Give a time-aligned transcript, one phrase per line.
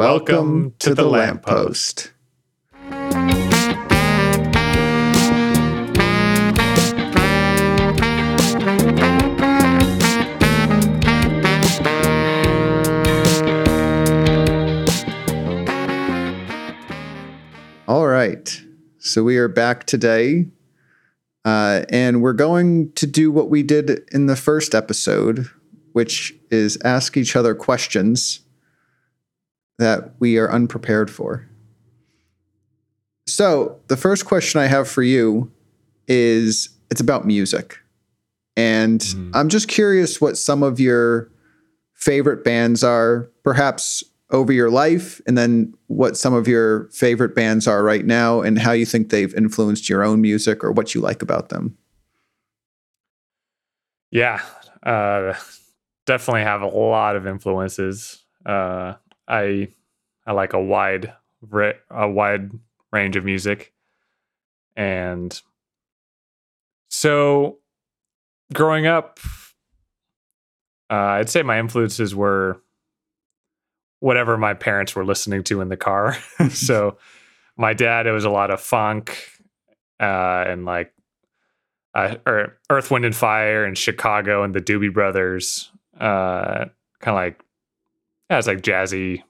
[0.00, 2.12] Welcome to the lamppost.
[17.86, 18.62] All right.
[18.96, 20.46] So we are back today.
[21.44, 25.50] Uh, and we're going to do what we did in the first episode,
[25.92, 28.40] which is ask each other questions
[29.80, 31.46] that we are unprepared for.
[33.26, 35.50] So, the first question I have for you
[36.06, 37.78] is it's about music.
[38.56, 39.30] And Mhm.
[39.34, 41.30] I'm just curious what some of your
[41.94, 47.66] favorite bands are, perhaps over your life, and then what some of your favorite bands
[47.66, 51.00] are right now, and how you think they've influenced your own music or what you
[51.00, 51.76] like about them.
[54.10, 54.40] Yeah,
[54.82, 55.34] uh,
[56.06, 58.24] definitely have a lot of influences.
[58.44, 58.94] Uh,
[59.28, 59.68] I
[60.26, 61.12] I like a wide
[61.90, 62.50] a wide
[62.92, 63.72] range of music,
[64.76, 65.40] and
[66.90, 67.58] so
[68.52, 69.20] growing up,
[70.90, 72.60] uh, I'd say my influences were
[74.00, 76.16] whatever my parents were listening to in the car.
[76.50, 76.98] so
[77.56, 79.16] my dad, it was a lot of funk
[80.00, 80.92] uh, and like
[81.94, 85.70] uh, Earth, Wind and Fire and Chicago and the Doobie Brothers.
[85.98, 86.66] Uh,
[87.00, 87.44] kind of like
[88.30, 89.22] yeah, it's like jazzy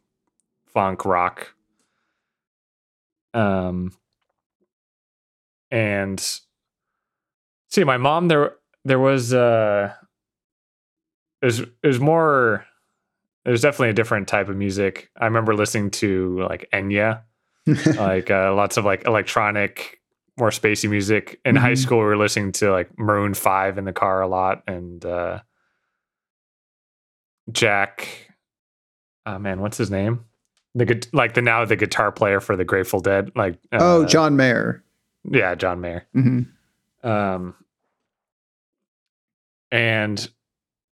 [0.73, 1.55] funk rock.
[3.35, 3.93] Um,
[5.71, 6.21] and
[7.69, 8.55] see, my mom there
[8.85, 9.93] there was uh,
[11.43, 12.67] it was it was more.
[13.45, 15.11] There's definitely a different type of music.
[15.19, 17.23] I remember listening to like Enya,
[17.97, 20.01] like uh, lots of like electronic,
[20.39, 21.41] more spacey music.
[21.45, 21.79] In high Mhm.
[21.79, 25.41] school, we were listening to like Maroon Five in the car a lot, and uh,
[27.51, 28.09] Jack.
[29.27, 30.25] Oh man, what's his name?
[30.75, 34.37] The like the now the guitar player for the Grateful Dead, like oh, uh, John
[34.37, 34.85] Mayer.
[35.25, 36.07] yeah, John Mayer.
[36.13, 36.43] hmm
[37.03, 37.55] Um,
[39.73, 40.31] and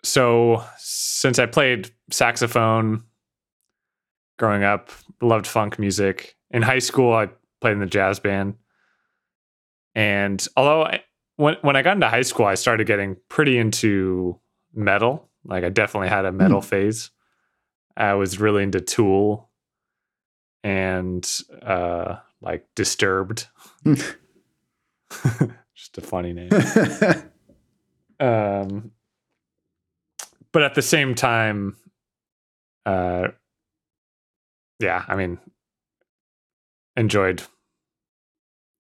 [0.03, 3.03] so since I played saxophone
[4.37, 4.91] growing up,
[5.21, 6.35] loved funk music.
[6.51, 8.55] In high school, I played in the jazz band.
[9.93, 11.03] And although I,
[11.37, 14.39] when when I got into high school, I started getting pretty into
[14.73, 15.29] metal.
[15.43, 17.11] Like I definitely had a metal phase.
[17.97, 19.49] I was really into Tool
[20.65, 23.47] and uh like Disturbed.
[23.85, 24.15] Just
[25.97, 26.49] a funny name.
[28.19, 28.91] um
[30.51, 31.75] but at the same time
[32.85, 33.27] uh
[34.79, 35.37] yeah i mean
[36.97, 37.43] enjoyed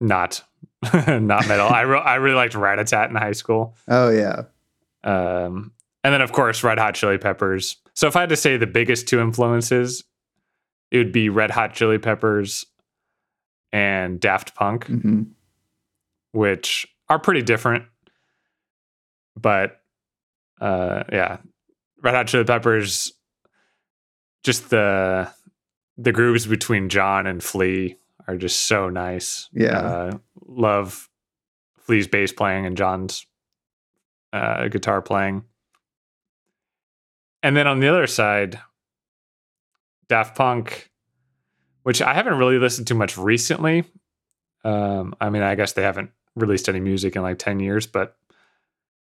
[0.01, 0.45] not
[1.09, 4.43] not metal i re- i really liked Ratatat in high school oh yeah.
[5.03, 5.73] um
[6.05, 8.67] and then of course red hot chili peppers so if i had to say the
[8.67, 10.05] biggest two influences
[10.93, 12.65] it would be red hot chili peppers
[13.73, 15.23] and daft punk hmm
[16.35, 17.85] which are pretty different.
[19.37, 19.83] But
[20.61, 21.39] uh yeah,
[22.03, 23.13] Red Hot Chili Peppers
[24.43, 25.31] just the
[25.97, 29.49] the grooves between John and Flea are just so nice.
[29.53, 29.79] Yeah.
[29.79, 31.09] Uh, love
[31.79, 33.27] Flea's bass playing and John's
[34.33, 35.45] uh, guitar playing.
[37.43, 38.59] And then on the other side,
[40.13, 40.91] Daft Punk,
[41.85, 43.85] which I haven't really listened to much recently.
[44.63, 48.15] Um, I mean, I guess they haven't released any music in like 10 years, but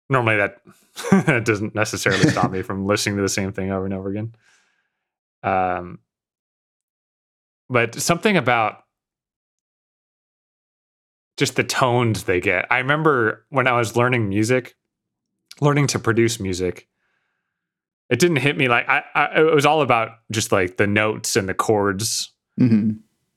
[0.09, 0.63] normally that
[1.27, 4.33] that doesn't necessarily stop me from listening to the same thing over and over again.
[5.43, 5.99] Um,
[7.69, 8.85] but something about
[11.37, 12.71] just the tones they get.
[12.71, 14.77] I remember when I was learning music,
[15.61, 16.87] learning to produce music,
[18.13, 21.35] it didn't hit me like I, I it was all about just like the notes
[21.37, 22.91] and the chords hmm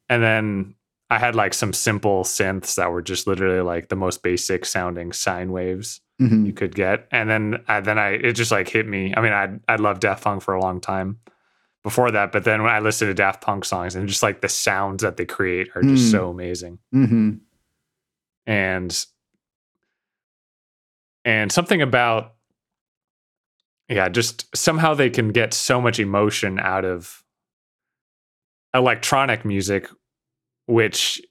[0.10, 0.76] and then
[1.10, 5.14] I had like some simple synths that were just literally like the most basic sounding
[5.14, 7.08] sine waves hmm you could get.
[7.12, 9.14] And then I, then I it just like hit me.
[9.18, 11.20] I mean, I I loved Daft Punk for a long time
[11.84, 14.50] before that, but then when I listened to Daft Punk songs and just like the
[14.50, 16.12] sounds that they create are just Mm.
[16.12, 16.80] so amazing.
[16.92, 17.32] hmm
[18.48, 19.06] And
[21.26, 22.35] and something about
[23.90, 27.24] yeah, just somehow they can get so much emotion out of
[28.74, 29.88] electronic music,
[30.68, 31.22] which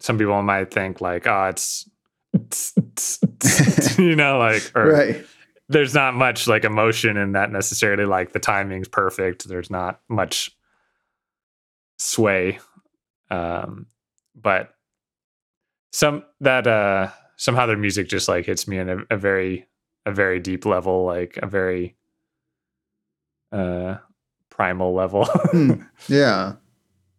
[0.00, 1.88] some people might think like, oh, it's
[3.98, 5.26] you know, like or Right.
[5.68, 8.04] there's not much like emotion in that necessarily.
[8.04, 9.48] Like the timing's perfect.
[9.48, 10.50] There's not much
[11.98, 12.58] sway.
[13.30, 13.86] Um,
[14.34, 14.74] but
[15.92, 19.66] some that uh somehow their music just like hits me in a, a very
[20.06, 21.96] a very deep level, like a very
[23.52, 23.96] uh
[24.50, 25.24] primal level.
[25.26, 25.72] Hmm.
[26.08, 26.54] Yeah.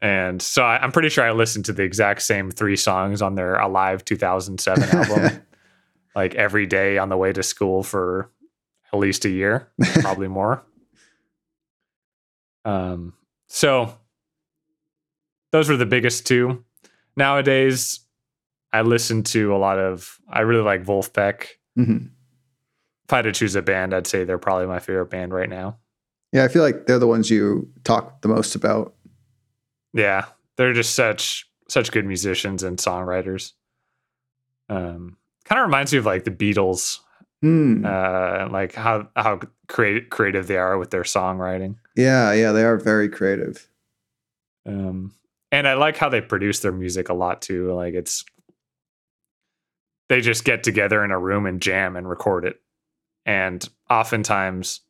[0.02, 3.36] and so I, I'm pretty sure I listened to the exact same three songs on
[3.36, 5.42] their Alive 2007 album,
[6.16, 8.30] like every day on the way to school for
[8.94, 9.70] at least a year,
[10.02, 10.64] probably more.
[12.64, 13.14] Um,
[13.48, 13.96] so
[15.52, 16.64] those were the biggest two.
[17.16, 18.00] Nowadays,
[18.74, 20.20] I listen to a lot of.
[20.28, 21.46] I really like Vulfpeck.
[21.78, 22.10] Mhm.
[23.06, 25.50] If I had to choose a band, I'd say they're probably my favorite band right
[25.50, 25.78] now.
[26.32, 28.94] Yeah, I feel like they're the ones you talk the most about.
[29.94, 30.26] Yeah,
[30.58, 33.54] they're just such such good musicians and songwriters.
[34.70, 37.00] Um, kind of reminds me of like the Beatles,
[37.42, 37.86] Hmm.
[37.86, 41.76] uh, like how how creative creative they are with their songwriting.
[41.96, 43.70] yeah, yeah, they are very creative.
[44.66, 45.14] Um,
[45.52, 47.72] and I like how they produce their music a lot too.
[47.74, 48.26] Like it's
[50.10, 52.60] they just get together in a room and jam and record it,
[53.26, 54.82] and oftentimes.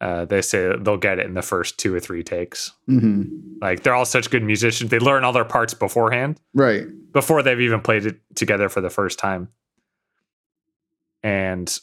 [0.00, 2.70] Uh, they say they'll get it in the first two or three takes.
[2.86, 3.22] hmm
[3.60, 4.90] Like they're all such good musicians.
[4.90, 6.86] They learn all their parts beforehand, Right.
[7.12, 9.48] before they've even played it together for the first time.
[11.24, 11.76] And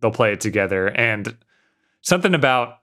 [0.00, 0.88] they'll play it together.
[0.88, 1.36] And
[2.00, 2.78] something about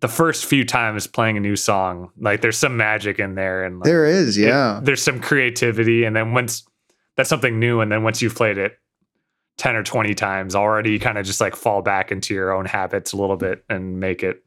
[0.00, 3.78] the first few times playing a new song, like there's some magic in there and
[3.78, 4.80] like, There is, it- yeah.
[4.82, 6.04] there's some creativity.
[6.04, 6.66] And then once
[7.16, 8.76] that's something new, and then once you've played it
[9.58, 12.64] 10 or 20 times already, you kind of just like fall back into your own
[12.64, 14.44] habits a little bit and make it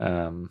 [0.00, 0.50] um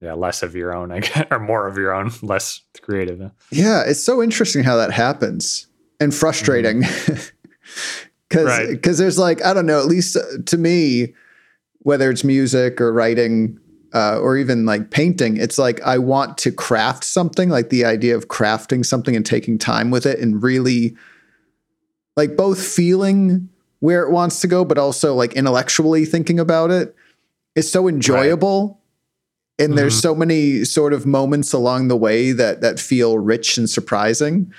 [0.00, 3.32] yeah, less of your own, I guess, or more of your own, less creative.
[3.50, 5.66] Yeah, it's so interesting how that happens
[6.00, 6.82] and frustrating.
[8.30, 8.82] Cuz Right.
[8.82, 11.14] cuz there's like I don't know, at least uh, to me
[11.80, 13.58] whether it's music or writing
[13.94, 18.14] uh, or even like painting, it's like I want to craft something, like the idea
[18.14, 20.94] of crafting something and taking time with it and really
[22.18, 23.48] like both feeling
[23.78, 26.94] where it wants to go but also like intellectually thinking about it
[27.54, 28.80] is so enjoyable
[29.60, 30.02] and there's Mhm.
[30.02, 34.52] so many sort of moments along the way that that feel rich and surprising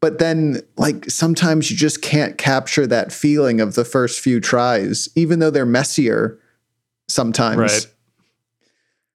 [0.00, 5.08] but then like sometimes you just can't capture that feeling of the first few tries
[5.14, 6.38] even though they're messier
[7.08, 7.86] sometimes Right.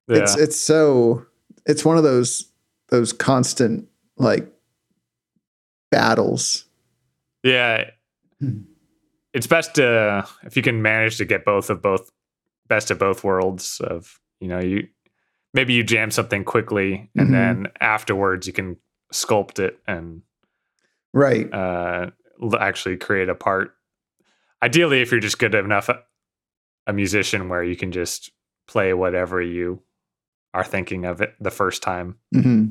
[0.08, 0.18] Yeah.
[0.24, 1.26] it's it's so
[1.66, 2.46] it's one of those
[2.90, 3.88] those constant
[4.18, 4.48] like
[5.92, 6.66] battles
[7.44, 7.90] yeah.
[9.34, 12.12] It's best to if you can manage to get both of both
[12.68, 14.88] best of both worlds of, you know, you
[15.54, 17.32] maybe you jam something quickly and Mhm.
[17.32, 18.78] then afterwards you can
[19.14, 20.22] sculpt it and
[21.14, 22.12] right uh
[22.60, 23.76] actually create a part.
[24.64, 26.04] Ideally if you're just good enough a-
[26.88, 28.32] a musician where you can just
[28.68, 29.82] play whatever you
[30.54, 32.18] are thinking of it the first time.
[32.34, 32.66] hmm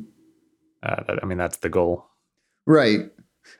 [0.82, 2.06] Uh, that, I mean that's the goal.
[2.66, 3.10] Right.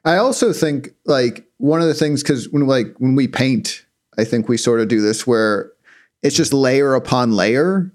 [0.05, 3.85] I also think like one of the things because when like when we paint,
[4.19, 5.73] I think we sort of do this where
[6.23, 7.93] it's just layer upon layer,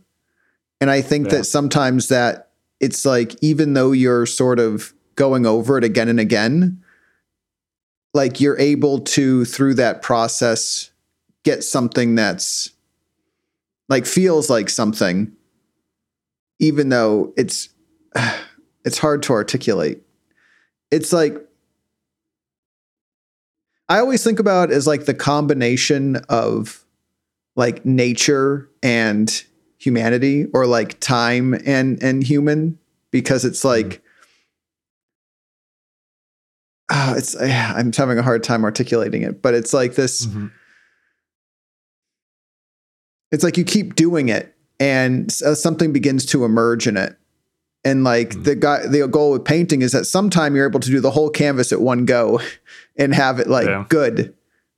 [0.81, 1.37] and I think Yeah.
[1.37, 2.49] that sometimes that
[2.79, 6.83] it's like even though you're sort of going over it again and again,
[8.13, 10.91] like you're able to through that process
[11.43, 12.71] get something that's
[13.87, 15.31] like feels like something,
[16.59, 17.69] even though it's
[18.85, 20.01] it's hard to articulate
[20.91, 21.35] it's like
[23.87, 26.83] I always think about it as like the combination of
[27.55, 29.43] like nature and
[29.77, 32.79] humanity or like time and and human
[33.11, 34.01] because it's like
[36.89, 40.25] ah, it's I'm having a hard time articulating it but it's like this
[43.31, 47.15] it's like you keep doing it and uh, something begins to emerge in it.
[47.83, 48.43] And like Mhm.
[48.45, 51.29] the guy the goal with painting is that sometime you're able to do the whole
[51.29, 52.39] canvas at one go
[52.97, 53.85] and have it like Yeah.
[53.89, 54.33] good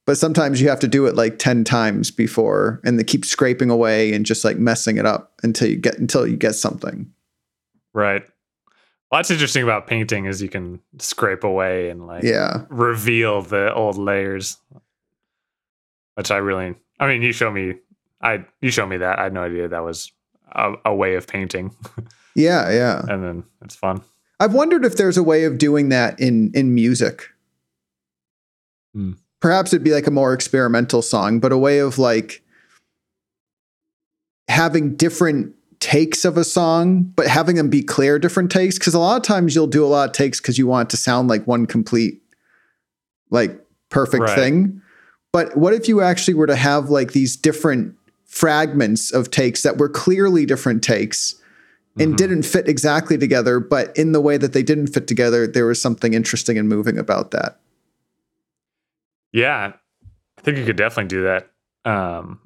[0.05, 3.69] but sometimes you have to do it like 10 times before and they keep scraping
[3.69, 7.11] away and just like messing it up until you get until you get something
[7.93, 8.23] Right.
[9.09, 13.73] Well, that's interesting about painting is you can scrape away and like yeah reveal the
[13.73, 14.57] old layers,
[16.15, 16.75] which I really.
[16.99, 17.75] I mean, you show me.
[18.21, 19.17] I you show me that.
[19.17, 20.11] I had no idea that was
[20.51, 21.75] a, a way of painting,
[22.35, 24.01] yeah yeah and then it's fun.
[24.39, 27.23] I've wondered if there's a way of doing that in in music.
[28.97, 29.11] Hmm.
[29.39, 32.41] Perhaps it'd be like a more experimental song, but a way of like
[34.47, 38.79] having different takes of a song, but having them be clear different takes.
[38.79, 40.91] Because a lot of times you'll do a lot of takes because you want it
[40.91, 42.23] to sound like one complete,
[43.29, 44.35] like perfect Right.
[44.35, 44.81] thing.
[45.31, 47.93] But what if you actually were to have like these different
[48.25, 51.35] fragments of takes that were clearly different takes?
[51.99, 52.17] and Mhm.
[52.17, 55.81] didn't fit exactly together, but in the way that they didn't fit together, there was
[55.81, 57.59] something interesting and moving about that.
[59.33, 59.73] Yeah,
[60.37, 61.51] I think you could definitely do that.
[61.85, 62.39] Um,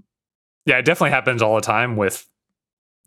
[0.66, 2.28] yeah, it definitely happens all the time with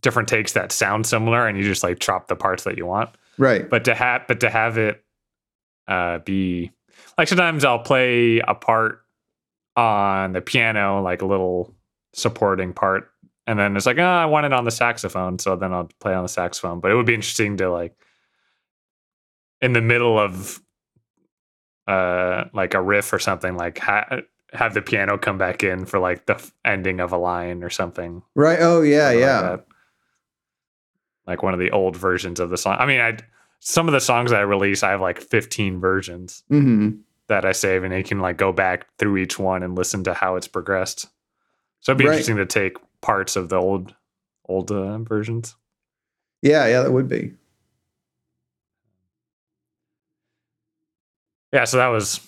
[0.02, 3.10] different takes that sound similar, and you just like chop the parts that you want.
[3.38, 3.68] Right.
[3.68, 5.04] But to have but to have it
[5.88, 6.70] uh, be
[7.18, 9.02] like sometimes I'll play a part
[9.76, 11.74] on the piano, like a little
[12.12, 13.10] supporting part,
[13.46, 16.14] and then it's like, oh, I want it on the saxophone, so then I'll play
[16.14, 16.80] on the saxophone.
[16.80, 17.94] But it would be interesting to like
[19.60, 20.60] in the middle of
[21.86, 24.20] uh like a riff or something like ha-
[24.52, 27.70] have the piano come back in for like the f- ending of a line or
[27.70, 28.58] something Right.
[28.60, 29.56] Oh yeah, something like yeah.
[31.26, 33.16] like one of the old versions of the song i mean i
[33.60, 36.90] some of the songs i release i have like 15 versions hmm
[37.28, 40.12] that i save and you can like go back through each one and listen to
[40.14, 41.08] how it's progressed
[41.80, 42.12] so it'd be Right.
[42.12, 43.94] interesting to take parts of the old
[44.46, 45.56] old uh, versions
[46.42, 47.32] Yeah, yeah, that would be.
[51.54, 52.20] Yeah so that was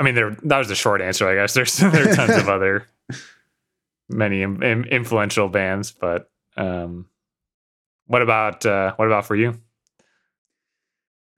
[0.00, 2.48] i mean there that was the short answer i guess there's there are tons of
[2.48, 2.86] other
[4.08, 7.06] many im- im- influential bands but um
[8.06, 9.54] what about uh what about for you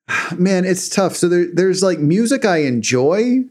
[0.36, 1.14] Man, it's tough.
[1.16, 3.44] So there, there's like music I enjoy,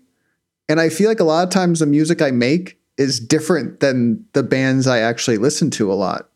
[0.67, 4.25] and I feel like a lot of times the music I make is different than
[4.33, 6.29] the bands I actually listen to a lot.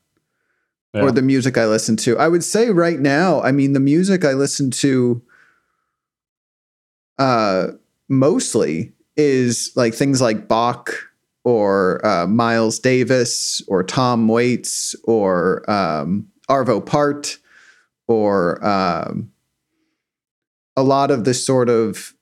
[0.93, 1.01] Yeah.
[1.01, 2.17] or the music I listen to.
[2.19, 5.23] I would say right now, I mean, the music I listen to
[7.19, 7.67] uh,
[8.09, 10.91] mostly is like things like Bach
[11.43, 17.37] or uh, Miles Davis or Tom Waits or um, Arvo Pärt
[18.07, 19.31] or um,
[20.75, 22.13] a lot of this sort of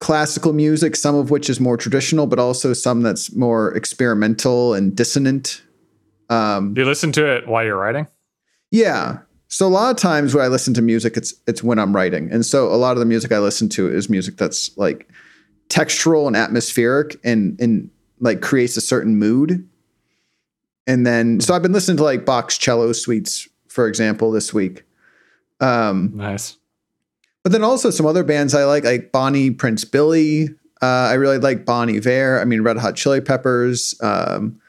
[0.00, 4.96] classical music, some of which is more traditional, but also some that's more experimental and
[4.96, 5.62] dissonant.
[6.30, 8.06] Um, Do you listen to it while you're writing?
[8.70, 9.18] yeah.
[9.48, 12.30] So a lot of times when I listen to music, it's it's when I'm writing,
[12.30, 15.08] and so a lot of the music I listen to is music that's like
[15.68, 17.90] textural and atmospheric, and and
[18.20, 19.66] like creates a certain mood.
[20.86, 24.84] And then, so I've been listening to like Bach's cello suites, for example, this week.
[25.60, 26.56] Um, Nice.
[27.42, 30.48] but then also some other bands I like, like Bonnie Prince Billy.
[30.80, 32.40] Uh, I really like Bon Iver.
[32.40, 33.94] I mean, Red Hot Chili Peppers.
[34.00, 34.60] Um,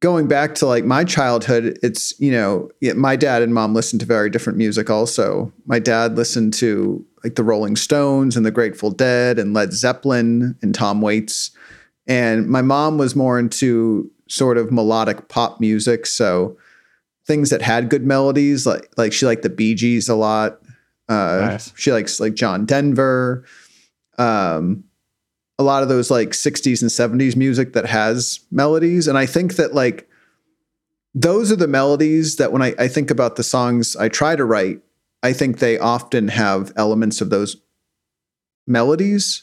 [0.00, 4.06] going back to like my childhood, it's you know my dad and mom listened to
[4.06, 4.90] very different music.
[4.90, 9.72] Also, my dad listened to like the Rolling Stones and the Grateful Dead and Led
[9.72, 11.50] Zeppelin and Tom Waits,
[12.06, 16.06] and my mom was more into sort of melodic pop music.
[16.06, 16.56] So
[17.26, 20.60] things that had good melodies, like like she liked the Bee Gees a lot.
[21.08, 21.72] Uh, Nice.
[21.76, 23.44] She likes like John Denver.
[24.18, 24.84] Um,
[25.60, 29.06] a lot of those like 60s and 70s music that has melodies.
[29.06, 30.08] And I think that like
[31.14, 34.44] those are the melodies that when I, I think about the songs I try to
[34.46, 34.80] write,
[35.22, 37.58] I think they often have elements of those
[38.66, 39.42] melodies.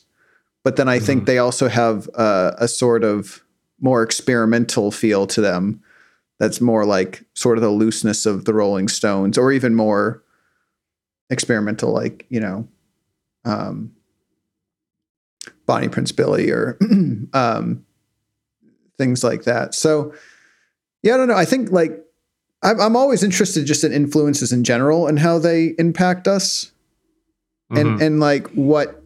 [0.64, 1.26] But then I think Mhm.
[1.28, 3.44] they also have uh, a sort of
[3.80, 5.82] more experimental feel to them
[6.40, 10.24] that's more like sort of the looseness of the Rolling Stones or even more
[11.30, 12.68] experimental, like, you know,
[13.46, 13.92] um,
[15.68, 16.78] Bonnie Prince Billy or
[17.34, 17.86] um,
[18.98, 19.76] things like that.
[19.76, 20.14] So,
[21.04, 21.36] yeah, I don't know.
[21.36, 22.04] I think like
[22.64, 26.72] I'm, I'm always interested just in influences in general and how they impact us
[27.70, 28.02] and Mhm.
[28.02, 29.04] and like what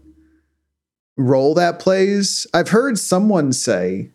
[1.17, 2.47] role that plays.
[2.53, 4.09] I've heard someone say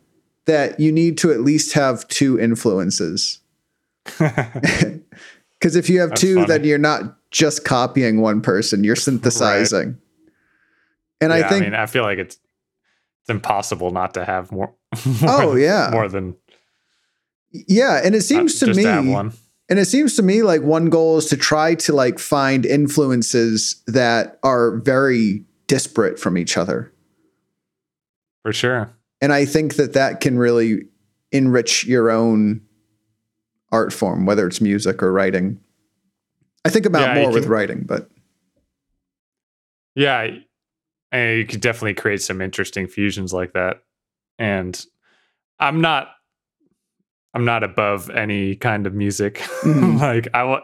[0.47, 3.41] that you need to at least have two influences
[4.19, 6.47] because if you have That's two, funny.
[6.47, 9.99] then you're not just copying one person; you're synthesizing.
[11.21, 14.53] And yeah, I think I, mean, I feel like it's it's impossible not to have
[14.53, 14.75] more.
[15.23, 15.89] Oh, more- yeah.
[15.93, 16.37] more than
[17.53, 19.33] Yeah, and it seems uh, to me, have one.
[19.69, 23.83] and it seems to me like one goal is to try to like find influences
[23.87, 26.93] that are very disparate from each other.
[28.43, 28.91] for sure.
[29.21, 30.83] And I think that that can really
[31.33, 32.61] enrich your own
[33.73, 35.59] art form, whether it's music or writing.
[36.65, 38.09] I think about Yeah, more with can- writing, but
[39.95, 40.29] Yeah,
[41.17, 43.83] and you could definitely create some interesting fusions like that.
[44.39, 44.85] And
[45.59, 46.09] I'm not,
[47.35, 49.39] I'm not above any kind of music.
[49.63, 49.99] Mhm.
[50.09, 50.61] like I will,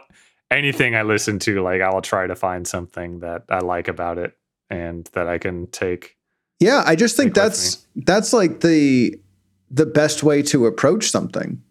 [0.51, 4.17] anything I listen to, like I will try to find something that I like about
[4.17, 4.33] it
[4.69, 6.17] and that I can take.
[6.59, 9.19] yeah, I just think that's that's like the
[9.71, 11.61] the best way to approach something.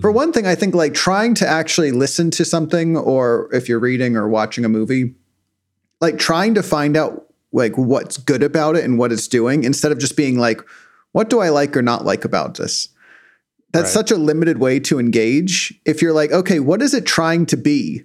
[0.00, 0.14] For Mhm.
[0.14, 4.16] one thing, I think like trying to actually listen to something, or if you're reading
[4.16, 5.14] or watching a movie,
[6.00, 7.25] like trying to find out
[7.56, 10.60] like what's good about it and what it's doing instead of just being like,
[11.12, 12.90] what do I like or not like about this?
[13.72, 13.94] That's Right.
[13.94, 15.74] such a limited way to engage.
[15.84, 18.04] If you're like, okay, what is it trying to be?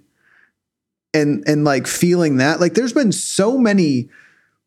[1.14, 4.08] And and like feeling that, like there's been so many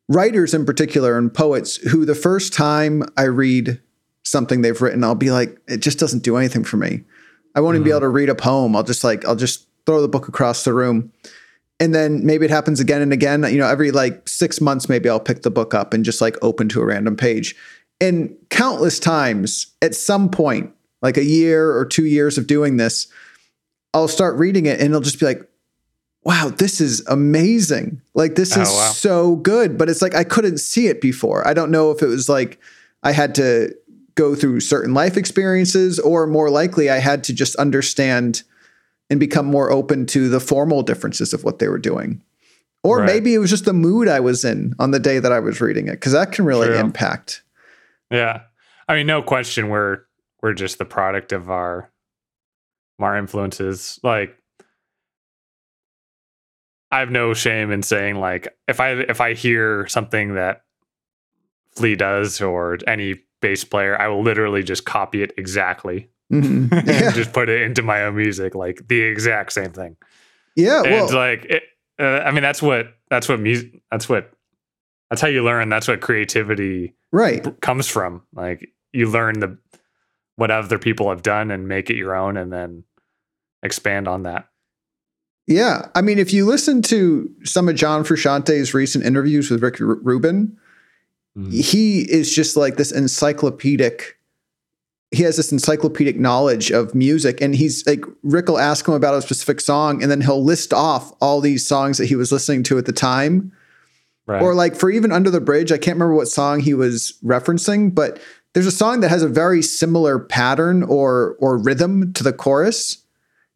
[0.07, 3.81] writers in particular and poets who the first time I read
[4.23, 7.03] something they've written, I'll be like, it just doesn't do anything for me.
[7.55, 7.97] I won't even be mm-hmm.
[7.97, 8.75] able to read a poem.
[8.75, 11.11] I'll just like, I'll just throw the book across the room.
[11.79, 13.43] And then maybe it happens again and again.
[13.43, 16.37] You know, every like six months, maybe I'll pick the book up and just like
[16.41, 17.55] open to a random page.
[17.99, 23.07] And countless times at some point, like a year or two years of doing this,
[23.93, 25.41] I'll start reading it and it'll just be like,
[26.23, 28.01] wow, this is amazing.
[28.13, 28.89] Like, this Oh, is wow.
[28.91, 29.77] so good.
[29.77, 31.47] But it's like, I couldn't see it before.
[31.47, 32.59] I don't know if it was like
[33.03, 33.75] I had to
[34.15, 38.43] go through certain life experiences, or more likely, I had to just understand
[39.09, 42.21] and become more open to the formal differences of what they were doing.
[42.83, 43.05] Or Right.
[43.07, 45.59] maybe it was just the mood I was in on the day that I was
[45.61, 46.77] reading it, because that can really True.
[46.77, 47.43] impact.
[48.11, 48.41] Yeah.
[48.87, 50.01] I mean, no question we're
[50.41, 51.91] we're just the product of our
[52.99, 53.99] our influences.
[54.03, 54.37] Like
[56.91, 60.61] I have no shame in saying like if I if I hear something that
[61.75, 66.71] Flea does or any bass player, I will literally just copy it exactly Mhm.
[66.71, 69.95] and just put it into my own music, like the exact same thing.
[70.55, 70.81] yeah.
[70.81, 71.63] and Well, like it,
[71.99, 73.81] uh, I mean, that's what that's what music.
[73.91, 74.31] That's what
[75.09, 75.69] that's how you learn.
[75.69, 77.43] That's what creativity right.
[77.43, 78.23] b- comes from.
[78.33, 79.57] Like you learn the
[80.37, 82.83] what other people have done and make it your own, and then
[83.63, 84.47] expand on that.
[85.47, 85.89] Yeah.
[85.93, 90.01] I mean, if you listen to some of John Frusciante's recent interviews with Rick Ru-
[90.01, 90.57] Rubin,
[91.37, 91.51] Mhm.
[91.53, 94.17] he is just like this encyclopedic.
[95.15, 99.15] He has this encyclopedic knowledge of music, and he's like Rick will ask him about
[99.15, 102.63] a specific song, and then he'll list off all these songs that he was listening
[102.63, 103.51] to at the time.
[104.27, 104.41] Right.
[104.41, 107.93] Or like for even Under the Bridge, I can't remember what song he was referencing,
[107.93, 108.19] but
[108.53, 113.03] there's a song that has a very similar pattern or or rhythm to the chorus,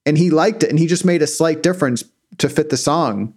[0.05, 2.03] and he liked it, and he just made a slight difference
[2.37, 3.33] to fit the song.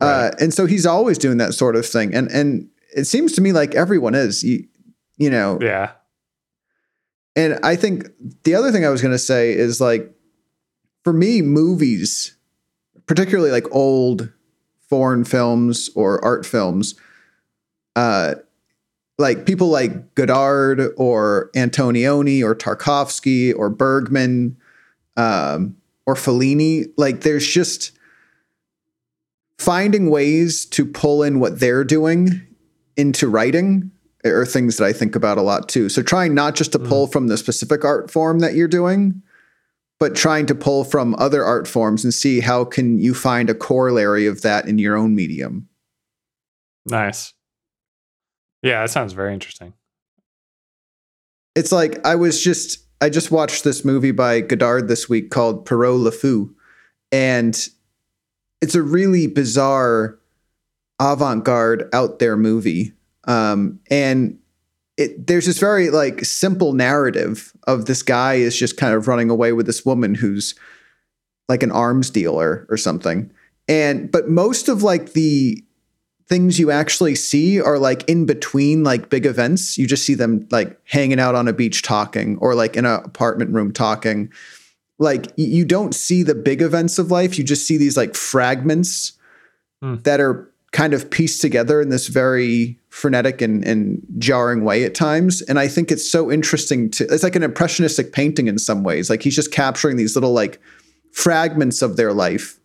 [0.00, 3.40] Uh, and so he's always doing that sort of thing, and and it seems to
[3.40, 4.66] me like everyone is, you,
[5.16, 5.58] you know.
[5.60, 5.92] yeah.
[7.36, 8.08] And I think
[8.44, 10.12] the other thing I was going to say is like,
[11.04, 12.36] for me, movies,
[13.06, 14.30] particularly like old
[14.88, 16.94] foreign films or art films,
[17.96, 18.34] uh,
[19.18, 24.56] like people like Godard or Antonioni or Tarkovsky or Bergman
[25.16, 27.92] um, or Fellini, like there's just
[29.58, 32.46] finding ways to pull in what they're doing
[32.96, 33.90] into writing
[34.24, 35.88] are things that I think about a lot too.
[35.88, 36.88] So trying not just to mm.
[36.88, 39.22] pull from the specific art form that you're doing,
[39.98, 43.54] but trying to pull from other art forms and see how can you find a
[43.54, 45.68] corollary of that in your own medium.
[46.86, 47.34] Nice.
[48.62, 49.74] Yeah, that sounds very interesting.
[51.54, 55.64] It's like I was just I just watched this movie by Godard this week called
[55.66, 56.54] Pierrot Le Fou,
[57.10, 57.68] and
[58.60, 60.18] it's a really bizarre
[60.98, 62.92] avant-garde out there movie.
[63.24, 64.38] Um, and
[64.96, 69.30] it there's this very like simple narrative of this guy is just kind of running
[69.30, 70.54] away with this woman who's
[71.48, 73.30] like an arms dealer or something.
[73.68, 75.62] And but most of like the
[76.28, 79.76] things you actually see are like in between like big events.
[79.76, 83.00] You just see them like hanging out on a beach talking or like in an
[83.04, 84.32] apartment room talking.
[84.98, 87.38] Like you don't see the big events of life.
[87.38, 89.14] You just see these like fragments
[89.82, 89.96] Hmm.
[90.02, 94.94] that are kind of pieced together in this very frenetic and, and jarring way at
[94.94, 95.42] times.
[95.42, 99.10] And I think it's so interesting to it's like an impressionistic painting in some ways.
[99.10, 100.60] Like he's just capturing these little like
[101.12, 102.60] fragments of their life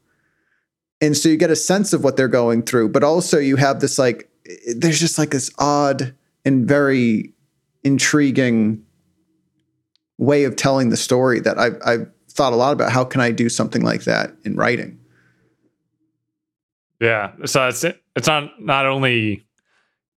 [1.02, 3.80] and so you get a sense of what they're going through but also you have
[3.80, 4.30] this like
[4.76, 6.14] there's just like this odd
[6.44, 7.34] and very
[7.84, 8.84] intriguing
[10.18, 13.32] way of telling the story that I've, I've thought a lot about how can i
[13.32, 15.00] do something like that in writing
[17.00, 17.34] Yeah.
[17.46, 17.84] So it's
[18.16, 19.46] it's not not only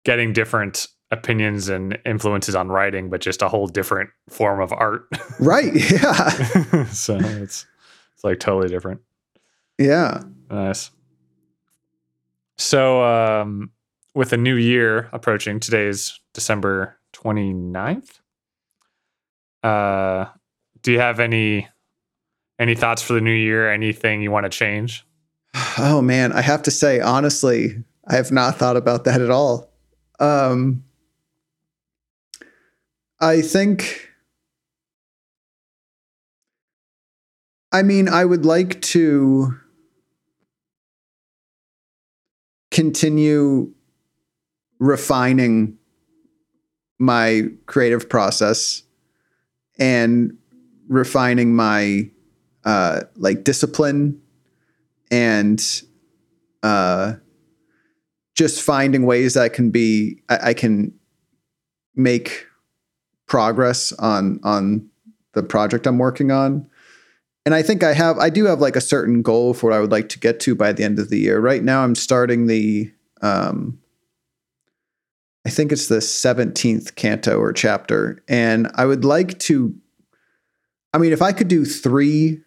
[0.05, 5.07] getting different opinions and influences on writing, but just a whole different form of art.
[5.41, 7.67] right yeah so it's
[8.15, 9.01] it's like totally different.
[9.79, 10.91] yeah Nice.
[12.57, 13.71] So um
[14.15, 18.21] with a new year approaching, today's December 29th.
[19.63, 20.27] Uh
[20.83, 21.69] do you have any
[22.59, 23.71] any thoughts for the new year?
[23.71, 25.05] Anything you want to change?
[25.79, 26.33] oh man.
[26.33, 29.71] I have to say honestly i have not thought about that at all.
[30.19, 30.85] Um
[33.21, 34.11] i think
[37.73, 39.53] i mean i would like to
[42.71, 43.73] continue
[44.79, 45.77] refining
[47.01, 48.85] my creative process
[49.81, 50.37] and
[50.89, 52.09] refining my
[52.65, 54.21] uh like discipline
[55.11, 55.83] and
[56.63, 57.15] uh
[58.35, 60.95] just finding ways that I can be I, I can
[61.97, 62.47] make
[63.27, 64.89] progress on on
[65.35, 66.69] the project I'm working on.
[67.45, 69.81] And I think I have I do have like a certain goal for what I
[69.81, 71.41] would like to get to by the end of the year.
[71.41, 72.93] Right now I'm starting the
[73.23, 73.79] um
[75.45, 79.75] I think it's the 17th canto or chapter and I would like to
[80.93, 82.41] I mean if I could do 3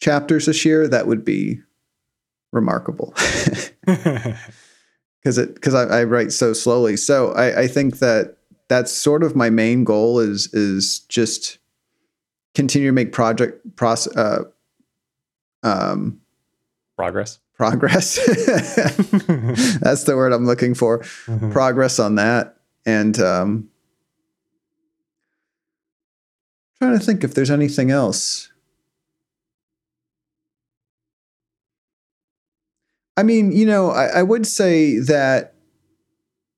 [0.00, 1.60] chapters this year that would be
[2.52, 3.14] remarkable.
[5.22, 6.98] Because it because I, I, write so slowly.
[6.98, 8.36] So I, I think that
[8.68, 11.58] that's sort of my main goal is is just
[12.54, 14.44] continue to make project process uh,
[15.62, 16.20] um,
[16.96, 18.16] progress progress
[19.80, 21.52] that's the word i'm looking for mm-hmm.
[21.52, 23.68] progress on that and um,
[26.78, 28.50] trying to think if there's anything else
[33.16, 35.54] I mean, you know, I, I would say that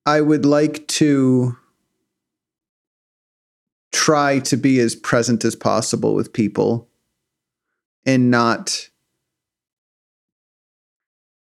[0.05, 1.55] I would like to
[3.91, 6.87] try to be as present as possible with people
[8.05, 8.89] and not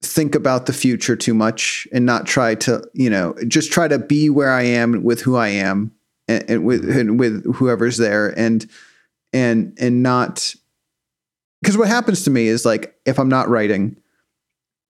[0.02, 4.00] think about the future too much and not try to, you know, just try to
[4.00, 5.92] be where I am with who I am
[6.28, 7.00] and, and with mm-hmm.
[7.00, 8.68] and with whoever's there and
[9.34, 10.56] and and not
[11.62, 13.98] because what happens to me is like if I'm not writing,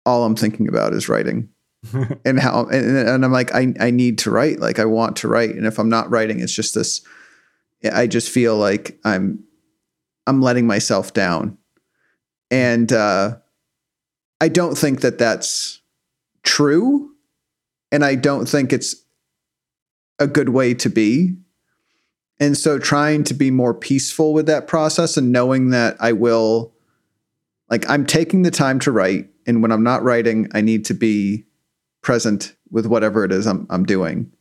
[0.07, 1.49] all I'm thinking about is writing.
[2.25, 5.27] and how and, and I'm like I I need to write like I want to
[5.27, 5.51] write.
[5.51, 7.01] And if I'm not writing it's just this
[7.93, 9.43] I just feel like I'm
[10.25, 11.57] I'm letting myself down.
[12.49, 13.37] And uh
[14.41, 15.81] I don't think that that's
[16.43, 17.11] true.
[17.91, 18.95] And I don't think it's
[20.19, 21.35] a good way to be.
[22.39, 26.73] And so trying to be more peaceful with that process and knowing that I will
[27.69, 30.93] like I'm taking the time to write and when I'm not writing, I need to
[30.93, 31.45] be
[32.01, 34.31] present with whatever it is I'm I'm doing.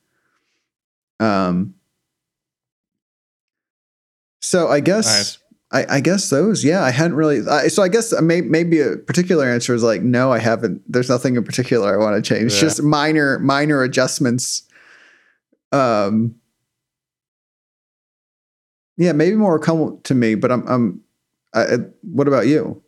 [1.20, 1.74] Um.
[4.40, 5.38] So I guess.
[5.72, 6.64] I, I, guess those.
[6.64, 7.42] Yeah, I hadn't really.
[7.68, 10.80] so I guess may, maybe a particular answer is like no, I haven't.
[10.90, 12.54] There's nothing in particular I want to change.
[12.54, 12.60] Yeah.
[12.60, 14.62] Just minor minor adjustments.
[15.72, 16.36] Um.
[18.96, 20.66] Yeah, maybe more come to me, but I'm.
[20.68, 21.00] I'm.
[21.52, 22.82] I, what about you?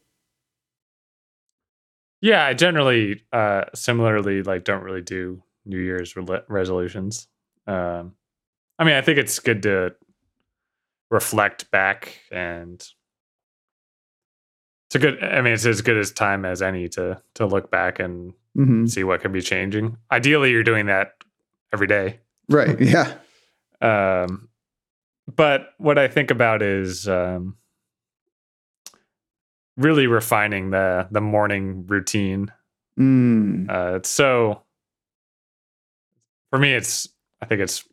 [2.21, 7.29] Yeah, I generally uh similarly like don't really do New Year's re- resolutions.
[7.67, 8.15] Um
[8.79, 9.95] I mean, I think it's good to
[11.11, 12.75] reflect back and
[14.89, 17.71] it's a good I mean, it's as good as time as any to to look
[17.71, 18.87] back and mm-hmm.
[18.87, 19.97] see what can be changing.
[20.11, 21.13] Ideally, you're doing that
[21.73, 22.21] every day.
[22.49, 22.81] Right.
[22.81, 23.15] Yeah.
[23.81, 24.49] um
[25.37, 27.57] but what I think about is um
[29.79, 32.53] really refining the the morning routine.
[32.99, 33.71] Mm.
[33.71, 34.63] Uh, it's so
[36.51, 37.09] for me, it's
[37.41, 37.85] I think it's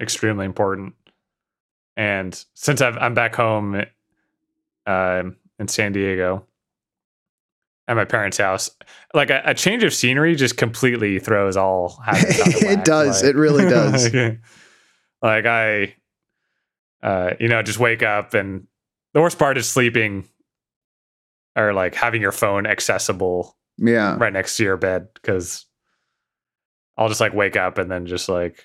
[0.00, 0.94] extremely important.
[1.96, 3.82] And since i am back home
[4.86, 5.22] uh,
[5.58, 6.46] in San Diego
[7.88, 8.70] at my parents' house,
[9.14, 13.22] like a, a change of scenery just completely throws all it does.
[13.22, 14.12] Like, it really does.
[15.22, 15.94] like I,
[17.02, 18.66] uh, you know, just wake up and
[19.14, 20.28] the worst part is sleeping
[21.58, 24.16] or like having your phone accessible yeah.
[24.18, 25.66] right next to your bed because
[26.96, 28.64] i'll just like wake up and then just like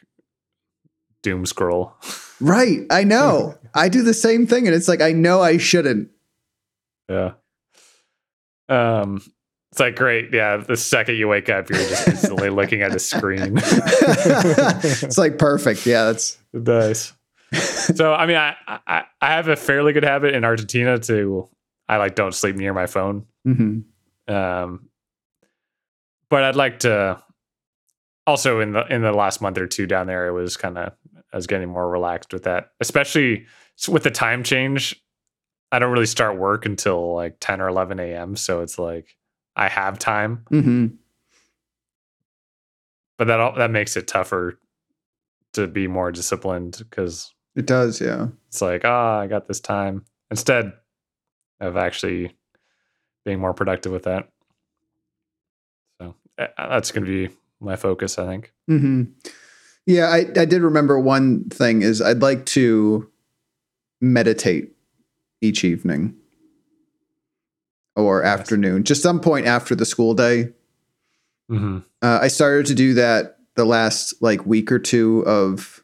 [1.21, 1.95] doom scroll.
[2.41, 3.55] Right i know.
[3.75, 6.09] I do the same thing and it's like i know i shouldn't.
[7.07, 7.33] Yeah.
[8.67, 9.21] Um
[9.71, 12.99] it's like great yeah the second you wake up you're just instantly looking at a
[12.99, 13.57] screen.
[13.63, 15.85] It's like perfect.
[15.85, 17.13] Yeah that's nice.
[17.95, 21.47] So i mean I, I i have a fairly good habit in argentina to
[21.93, 23.25] I like don't sleep near my phone.
[23.47, 24.33] Mm-hmm.
[24.33, 24.89] Um,
[26.29, 27.21] but I'd like to
[28.25, 30.93] also in the in the last month or two down there, it was kind of
[31.31, 33.45] I was getting more relaxed with that, especially
[33.87, 34.99] with the time change.
[35.71, 38.35] I don't really start work until like 10 or 11 a.m.
[38.35, 39.15] So it's like
[39.55, 40.45] I have time.
[40.51, 40.87] Mm-hmm.
[43.17, 44.59] But that all, that makes it tougher
[45.53, 48.01] to be more disciplined because it does.
[48.01, 48.29] Yeah.
[48.47, 50.05] It's like, ah, oh, I got this time.
[50.31, 50.73] Instead,
[51.63, 52.35] of actually
[53.25, 54.29] being more productive with that.
[55.99, 58.53] So that's going to be my focus, I think.
[58.69, 59.03] Mm-hmm.
[59.85, 63.09] Yeah, I, I did remember one thing is I'd like to
[64.01, 64.71] meditate
[65.41, 66.15] each evening
[67.95, 70.49] or afternoon, just some point after the school day.
[71.51, 71.79] Mm-hmm.
[72.01, 75.83] Uh, I started to do that the last like week or two of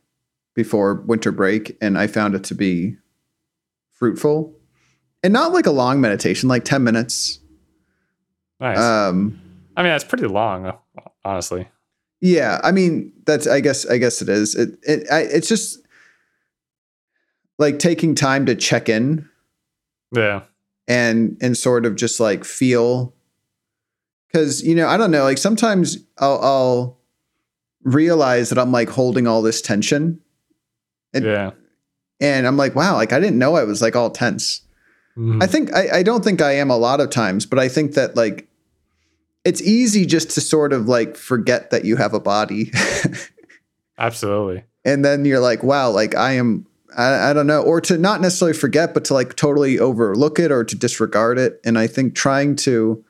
[0.55, 2.95] before winter break, and I found it to be
[3.91, 4.58] fruitful
[5.23, 7.39] and not like a long meditation, like 10 minutes.
[8.59, 8.77] Nice.
[8.77, 9.39] Um,
[9.77, 10.73] I mean, that's pretty long.
[11.23, 11.67] honestly.
[12.21, 14.53] Yeah, I mean that's I guess I guess it is.
[14.53, 15.79] It it I, it's just
[17.57, 19.29] like taking time to check in
[20.13, 20.41] Yeah.
[20.87, 23.13] and and sort of just like feel
[24.27, 26.97] because you know I don't know like sometimes I'll, I'll
[27.83, 30.19] realize that I'm like holding all this tension
[31.13, 31.51] And- yeah.
[32.19, 34.61] and I'm like wow like I didn't know I was like all tense.
[35.17, 35.41] Mhm.
[35.43, 37.93] I think I, I don't think I am a lot of times, but I think
[37.93, 38.47] that like
[39.45, 42.71] it's easy just to sort of like forget that you have a body.
[43.97, 44.63] Absolutely.
[44.85, 46.65] and then you're like, wow, like I am
[46.97, 50.51] I, I don't know, or to not necessarily forget, but to like totally overlook it
[50.51, 51.59] or to disregard it.
[51.63, 53.03] And I think trying to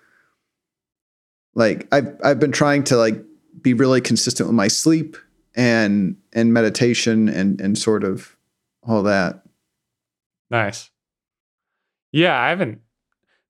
[1.55, 3.23] like I've I've been trying to like
[3.61, 5.17] be really consistent with my sleep
[5.55, 8.35] and and meditation and and sort of
[8.83, 9.43] all that.
[10.49, 10.89] Nice.
[12.11, 12.81] Yeah, I haven't.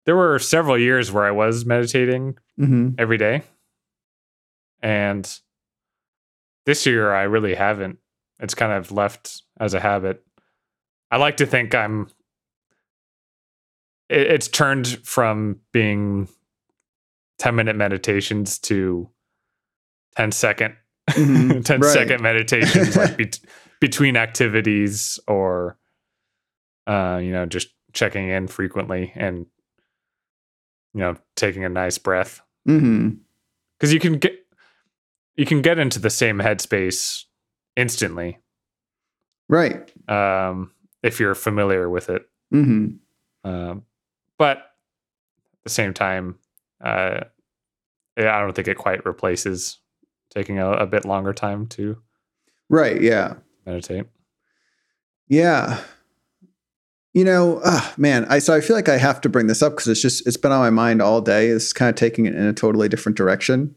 [0.06, 2.96] There were several years where I was meditating Mm-hmm.
[2.98, 3.44] every day.
[4.82, 5.30] And
[6.66, 8.00] this year, I really haven't.
[8.40, 10.26] It's kind of left as a habit.
[11.10, 12.08] I like to think I'm.
[14.10, 16.28] It, it's turned from being
[17.40, 19.10] 10 minute meditations to
[20.18, 20.76] 10 second,
[21.12, 21.92] Mhm, 10 right.
[21.94, 23.40] second meditations like bet
[23.80, 25.78] between activities or,
[26.88, 29.46] uh, you know, just checking in frequently and,
[30.94, 33.12] you know, taking a nice breath Mm-hmm.
[33.78, 34.34] because you can get
[35.36, 37.24] you can get into the same headspace
[37.78, 38.38] instantly
[39.48, 39.90] Right.
[40.10, 40.72] um,
[41.02, 42.24] if you're familiar with it.
[42.54, 43.50] Mm-hmm.
[43.50, 43.84] Um,
[44.38, 44.64] but at
[45.64, 46.38] the same time,
[46.84, 47.22] uh,
[48.18, 49.80] I don't think it quite replaces
[50.30, 51.98] taking a, a bit longer time to
[52.70, 53.02] Right.
[53.02, 53.36] Yeah.
[53.66, 54.06] meditate.
[55.30, 55.80] Yeah.
[57.20, 59.74] You know, ah, man, I so I feel like I have to bring this up
[59.74, 61.48] because it's just it's been on my mind all day.
[61.48, 63.76] It's kind of taking it in a totally different direction.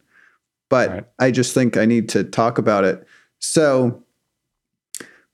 [0.68, 1.04] But Right.
[1.18, 3.04] I just think I need to talk about it.
[3.40, 4.04] So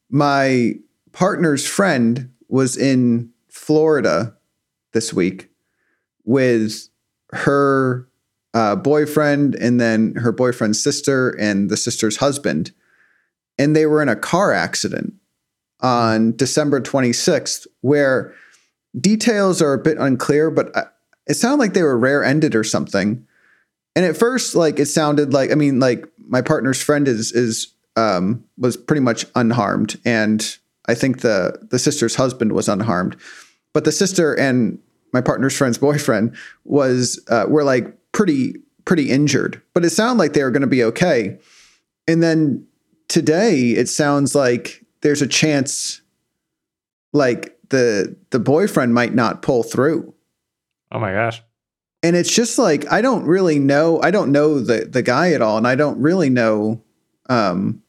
[0.08, 0.76] my
[1.12, 4.34] partner's friend was in Florida
[4.94, 5.50] this week
[6.24, 6.88] with
[7.32, 8.08] her
[8.54, 12.72] uh, boyfriend and then her boyfriend's sister and the sister's husband.
[13.58, 15.12] And they were in a car accident
[15.80, 18.34] on December 26th, where
[18.98, 20.86] details are a bit unclear, but I-
[21.26, 23.24] it sounded like they were rare ended or something.
[23.94, 27.72] And at first, like it sounded like I mean, like my partner's friend is is
[27.96, 33.16] um, was pretty much unharmed, and I think the the sister's husband was unharmed,
[33.72, 34.78] but the sister and
[35.12, 39.60] my partner's friend's boyfriend was uh, were like pretty pretty injured.
[39.74, 41.38] But it sounded like they were going to be okay.
[42.06, 42.66] And then
[43.08, 46.02] today, it sounds like there's a chance,
[47.12, 50.14] like the the boyfriend might not pull through
[50.90, 51.42] Oh my gosh.
[52.02, 54.00] and it's just like I don't really know.
[54.02, 56.82] I don't know the the guy at all, and I don't really know
[57.28, 57.82] um,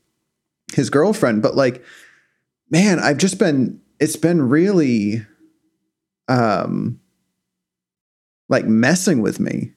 [0.74, 1.42] his girlfriend.
[1.42, 1.84] But like,
[2.70, 3.82] man, I've just been.
[4.02, 5.26] It's been really,
[6.28, 7.00] um,
[8.48, 9.74] like messing with me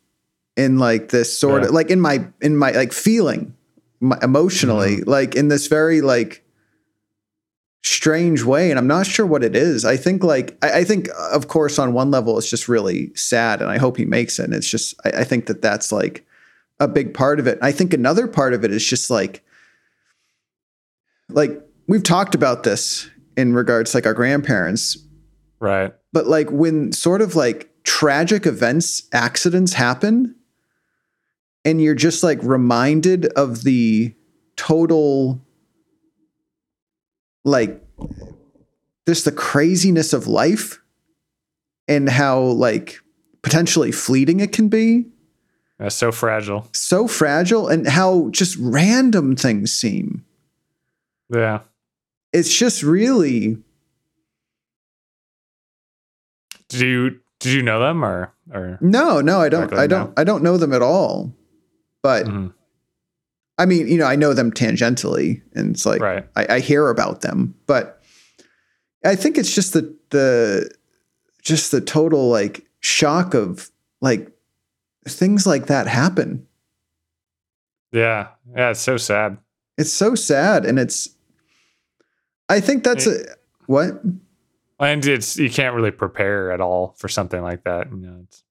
[0.56, 3.54] in like this sort of like in my in my like feeling
[4.00, 6.44] my, emotionally like in this very like
[7.84, 9.84] strange way and i'm not sure what it is.
[9.84, 13.12] I think like i, I think uh, of course on one level it's just really
[13.14, 15.90] sad and i hope he makes it and it's just I, I think that that's
[15.90, 16.24] like
[16.82, 17.58] a big part of it.
[17.62, 19.42] I think another part of it is just like
[21.28, 21.50] like
[21.86, 24.98] we've talked about this in regards to like our grandparents.
[25.60, 25.94] Right.
[26.12, 30.34] but like when sort of like tragic events accidents happen
[31.64, 34.12] and you're just like reminded of the
[34.56, 35.40] total
[37.44, 37.82] like
[39.06, 40.80] just the craziness of life
[41.88, 43.00] and how like
[43.42, 45.06] potentially fleeting it can be
[45.78, 46.68] That's so fragile.
[46.72, 50.24] so fragile and how just random things seem
[51.28, 51.60] Yeah.
[52.32, 53.58] it's just really
[56.68, 60.12] Did you did you know them or or no no i don't i don't no.
[60.16, 61.32] i don't know them at all
[62.02, 62.52] but Mhm.
[63.62, 66.26] I mean, you know, I know them tangentially, and it's like right?
[66.34, 68.02] I, I hear about them, but
[69.04, 70.68] I think it's just the the
[71.42, 73.70] just the total like shock of
[74.00, 74.28] like
[75.06, 76.44] things like that happen.
[77.92, 78.30] Yeah.
[78.56, 78.70] Yeah.
[78.70, 79.38] It's so sad.
[79.78, 81.10] It's so sad, and it's.
[82.48, 84.02] I think that's a what.
[84.80, 87.92] And it's you can't really prepare at all for something like that.
[87.92, 88.42] You know, it's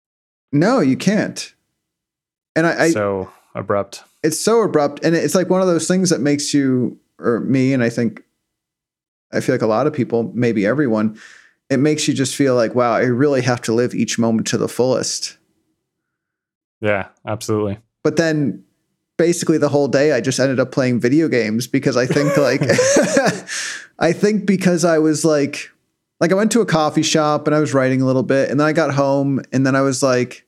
[0.52, 1.52] No, you can't.
[2.54, 4.02] And I, I so abrupt.
[4.22, 7.72] it's so abrupt and it's like one of those things that makes you or me
[7.72, 8.22] and i think
[9.32, 11.18] i feel like a lot of people maybe everyone
[11.68, 14.56] it makes you just feel like wow i really have to live each moment to
[14.58, 15.36] the fullest
[16.80, 17.78] Yeah, absolutely.
[18.02, 18.64] but then
[19.18, 22.62] basically the whole day I just ended up playing video games because I think like
[23.98, 25.70] I think because I was like
[26.20, 28.58] like I went to a coffee shop and I was writing a little bit and
[28.58, 30.46] then I got home and then I was like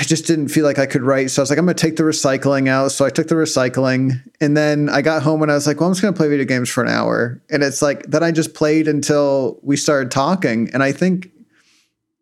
[0.00, 1.30] I just didn't feel like I could write.
[1.30, 2.88] So I was like, I'm going to take the recycling out.
[2.90, 4.22] So I took the recycling.
[4.40, 6.28] And then I got home and I was like, well, I'm just going to play
[6.28, 7.40] video games for an hour.
[7.50, 10.68] And it's like, then I just played until we started talking.
[10.72, 11.30] And I think,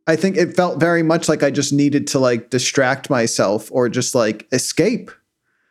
[0.07, 3.89] I think it felt very much like I just needed to like distract myself or
[3.89, 5.11] just like escape.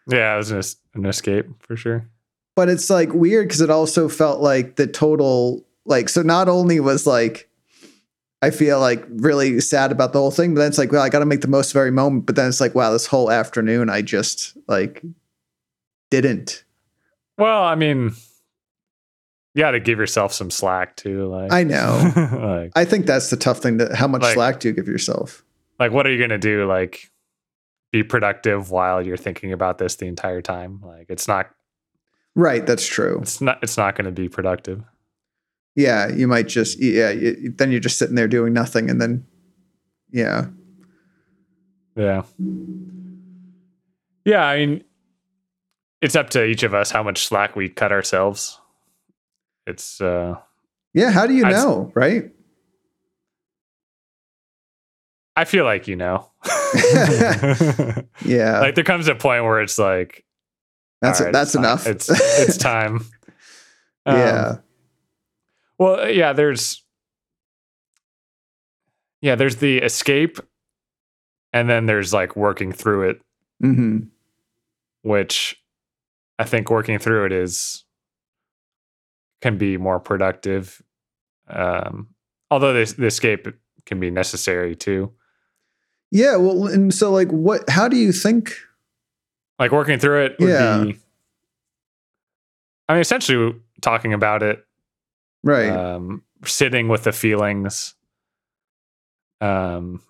[0.07, 0.63] Yeah, it was an,
[0.95, 2.09] an escape for sure.
[2.55, 6.79] But it's like weird because it also felt like the total, like, so not only
[6.79, 7.47] was like,
[8.41, 10.53] I feel like really sad about the whole thing.
[10.55, 12.25] But then it's like, well, I got to make the most of every moment.
[12.25, 15.03] But then it's like, wow, this whole afternoon, I just like
[16.09, 16.63] didn't.
[17.37, 18.13] Well, I mean,
[19.53, 21.27] you got to give yourself some slack too.
[21.27, 22.11] Like I know.
[22.41, 23.77] like, I think that's the tough thing.
[23.77, 25.43] That how much Like- slack do you give yourself?
[25.79, 26.67] like, what are you gonna do?
[26.67, 27.09] Like,
[27.91, 30.79] be productive while you're thinking about this the entire time.
[30.83, 31.49] Like, it's not.
[32.35, 33.19] Right, that's true.
[33.21, 33.59] It's not.
[33.61, 34.83] It's not going to be productive.
[35.75, 37.11] Yeah, you might just yeah.
[37.11, 39.25] You, then you're just sitting there doing nothing, and then
[40.11, 40.45] yeah,
[41.95, 42.23] Yeah.
[44.25, 44.83] Yeah, I mean,
[46.01, 48.59] it's up to each of us how much slack we cut ourselves.
[49.65, 50.35] It's uh
[50.93, 51.11] yeah.
[51.11, 51.91] How do you I'd- know?
[51.95, 52.31] Right?
[55.35, 56.29] I feel like you know.
[58.23, 60.23] Yeah, like there comes a point where it's like
[61.01, 61.63] that's right, that's it's time.
[61.63, 61.87] enough.
[61.87, 62.95] It's it's time.
[64.05, 64.57] Um, yeah,
[65.81, 66.83] Well, yeah, there's
[69.19, 70.37] yeah, there's the escape
[71.53, 73.21] and then there's like working through it,
[73.59, 73.97] hmm
[75.01, 75.59] which
[76.37, 77.83] I think working through it is
[79.41, 80.83] can be more productive.
[81.49, 82.09] Um
[82.51, 83.47] although the, the escape
[83.87, 85.11] can be necessary too.
[86.11, 86.35] yeah.
[86.35, 87.67] Well, and so like, what?
[87.71, 88.53] How do you think?
[89.57, 90.83] Like working through it would Yeah.
[90.83, 90.99] be
[92.87, 94.63] I mean essentially talking about it
[95.43, 95.69] Right.
[95.69, 97.95] um, sitting with the feelings.
[99.39, 100.01] Um,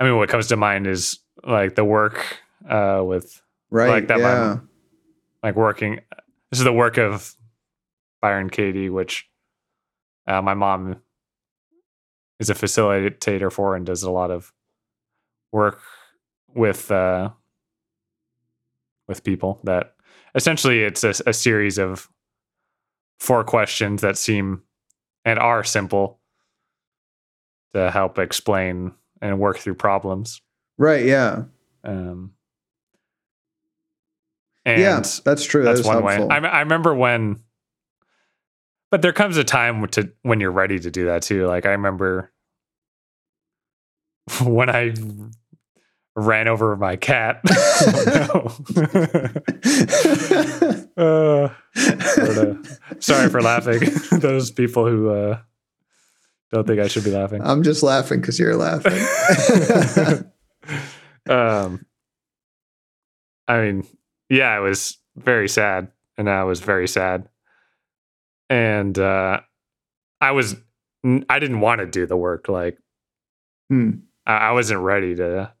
[0.00, 3.88] I mean, what comes to mind is like the work uh, with right.
[3.88, 4.58] like that yeah.
[5.42, 6.00] like working.
[6.50, 7.36] This is the work of
[8.20, 9.28] Byron Katie, which
[10.26, 10.96] uh, my mom
[12.40, 14.52] is a facilitator for and does a lot of
[15.52, 15.80] work
[16.54, 17.30] with uh,
[19.06, 19.60] with people.
[19.64, 19.94] That
[20.34, 22.08] essentially it's a, a series of
[23.22, 24.60] four questions that seem
[25.24, 26.18] and are simple
[27.72, 30.42] to help explain and work through problems.
[30.76, 31.04] Right.
[31.04, 31.44] Yeah.
[31.84, 32.32] Um,
[34.64, 35.02] and yeah.
[35.24, 35.62] That's true.
[35.62, 36.28] that's that one helpful.
[36.28, 36.34] way.
[36.34, 37.38] I, I remember when,
[38.90, 41.46] but there comes a time to when you're ready to do that too.
[41.46, 42.32] Like I remember
[44.42, 44.94] when I
[46.14, 47.40] ran over my cat.
[48.34, 48.56] Oh,
[50.96, 51.50] no.
[51.76, 52.54] uh,
[53.00, 53.80] sorry for laughing.
[54.20, 55.38] Those people who uh,
[56.52, 57.40] don't think I should be laughing.
[57.42, 58.92] I'm just laughing because you're laughing.
[61.28, 61.84] um,
[63.48, 63.86] I mean,
[64.28, 67.28] yeah, it was very sad, and I was very sad,
[68.48, 69.40] and uh,
[70.20, 70.56] I was
[71.28, 72.48] I didn't want to do the work.
[72.48, 72.78] Like,
[73.68, 73.90] Hmm.
[74.26, 75.52] I, I wasn't ready to.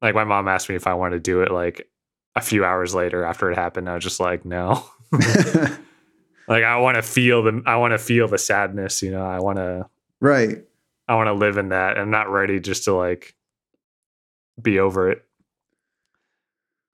[0.00, 1.50] Like, my mom asked me if I wanted to do it.
[1.50, 1.88] Like
[2.36, 4.84] a few hours later, after it happened, I was just like, no.
[5.12, 9.02] like, I want to feel the I want to feel the sadness.
[9.02, 9.86] You know, I want to
[10.20, 10.58] right.
[11.08, 11.98] I want to live in that.
[11.98, 13.34] I'm not ready just to like
[14.60, 15.24] be over it.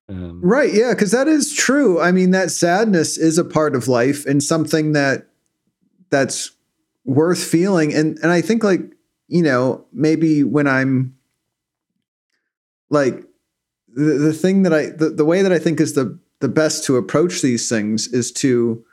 [0.08, 0.72] Um, Right.
[0.72, 0.92] Yeah.
[0.92, 2.00] Because that is true.
[2.00, 5.28] I mean, that sadness is a part of life and something that
[6.10, 6.52] that's
[7.04, 7.92] worth feeling.
[7.92, 8.82] And and I think like
[9.28, 11.16] you know maybe when I'm
[12.94, 13.24] like
[13.88, 16.84] the, the thing that I the, the way that I think is the the best
[16.84, 18.84] to approach these things is to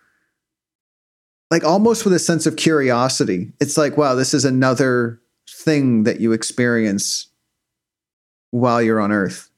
[1.50, 3.54] like almost with a sense of curiosity.
[3.60, 7.28] It's like, wow, this is another thing that you experience
[8.52, 9.52] while you're on Earth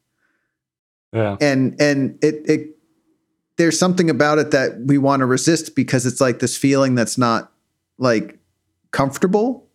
[1.13, 1.38] yeah.
[1.39, 2.70] and and it it
[3.57, 7.17] there's something about it that we want to resist because it's like this feeling that's
[7.17, 7.51] not
[7.97, 8.39] like
[8.91, 9.67] comfortable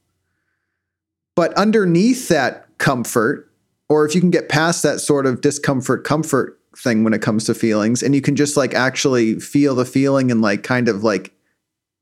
[1.36, 3.47] but underneath that comfort
[3.88, 7.44] or if you can get past that sort of discomfort comfort thing when it comes
[7.44, 11.02] to feelings and you can just like actually feel the feeling and like kind of
[11.02, 11.32] like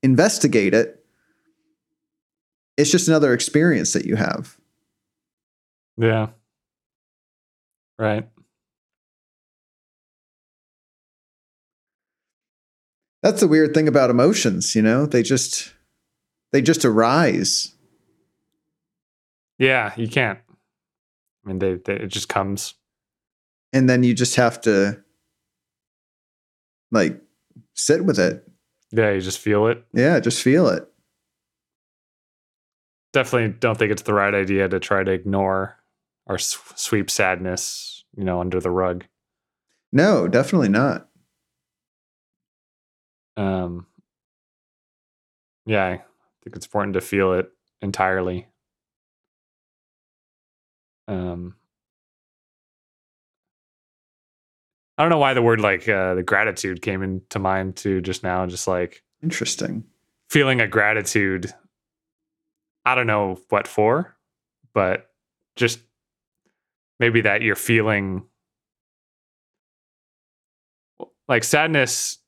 [0.03, 1.05] investigate it
[2.77, 4.57] it's just another experience that you have
[5.97, 6.29] Yeah.
[7.99, 8.29] Right.
[13.23, 15.73] that's the weird thing about emotions you know they just
[16.53, 17.73] they just arise
[19.59, 19.93] Yeah.
[19.97, 20.39] You can't.
[21.47, 22.75] I mean, they, they it just comes.
[23.73, 25.01] and then you just have to
[26.91, 27.21] like
[27.75, 28.47] sit with it.
[28.93, 29.85] Yeah, you just feel it.
[29.93, 30.89] Yeah, just feel it.
[33.13, 35.77] Definitely don't think it's the right idea to try to ignore
[36.27, 39.05] or sweep sadness, you know, under the rug.
[39.93, 41.09] No, definitely not.
[43.37, 43.87] Um,
[45.67, 45.97] yeah, I
[46.45, 48.49] think it's important to feel it entirely.
[51.09, 51.55] Um,
[54.99, 58.23] I don't know why the word like uh, the gratitude came into mind too just
[58.23, 58.47] now.
[58.47, 59.85] Just like Interesting.
[60.31, 61.53] feeling a gratitude.
[62.85, 64.17] I don't know what for,
[64.73, 65.11] but
[65.57, 65.81] just
[66.99, 68.25] maybe that you're feeling
[71.29, 72.19] like sadness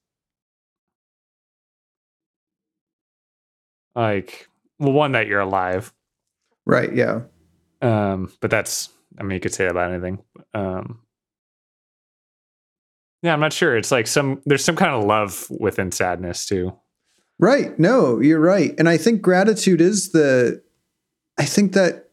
[3.95, 4.49] like
[4.79, 5.93] well one that you're alive
[6.67, 6.95] Right.
[6.95, 7.21] Yeah.
[7.83, 10.19] Um but that's i mean you could say that about anything
[10.55, 11.01] um
[13.23, 16.73] yeah i'm not sure it's like some there's some kind of love within sadness too
[17.39, 17.79] Right.
[17.79, 18.75] No, you're right.
[18.79, 20.61] And I think gratitude is the,
[21.39, 22.09] I think that,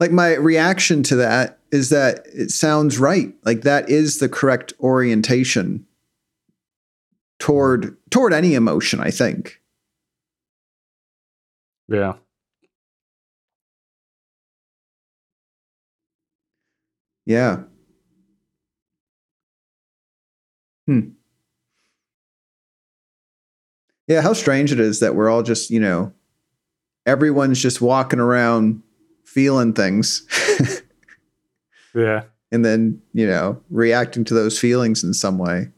[0.00, 3.32] like, my reaction to that is that it sounds right.
[3.44, 5.86] Like, that is the correct orientation
[7.38, 9.62] toward toward any emotion i think
[11.88, 12.12] yeah
[17.30, 17.58] yeah.
[20.88, 21.10] Hmm.
[24.08, 26.12] Yeah how strange it is that we're all just you know
[27.06, 28.82] everyone's just walking around
[29.24, 30.26] feeling things.
[31.92, 32.22] Yeah.
[32.52, 35.70] And then you know reacting to those feelings in some way.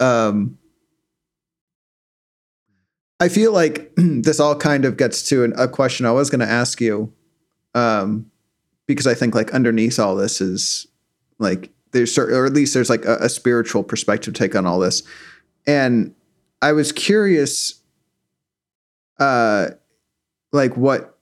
[0.00, 0.58] Um
[3.20, 6.40] i feel like this all kind of gets to an, a question i was going
[6.40, 7.12] to ask you.
[7.74, 8.30] Um
[8.86, 10.86] because i think like underneath all this is
[11.38, 14.78] like there's certain or at least there's like a, a spiritual perspective take on all
[14.78, 15.02] this
[15.66, 16.14] and
[16.62, 17.80] i was curious
[19.18, 19.68] uh
[20.52, 21.18] like what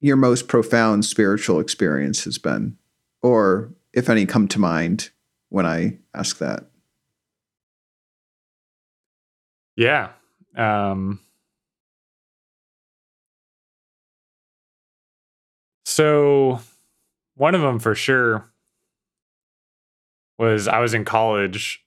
[0.00, 2.76] your most profound spiritual experience has been,
[3.22, 5.10] or if any come to mind
[5.50, 6.64] when I ask that.
[9.76, 10.10] yeah
[10.56, 11.20] um
[15.84, 16.60] so
[17.40, 18.52] one of them for sure
[20.38, 21.84] was i was in college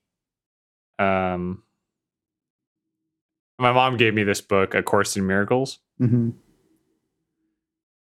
[0.99, 1.61] um
[3.59, 6.31] my mom gave me this book a course in miracles Mm-hmm.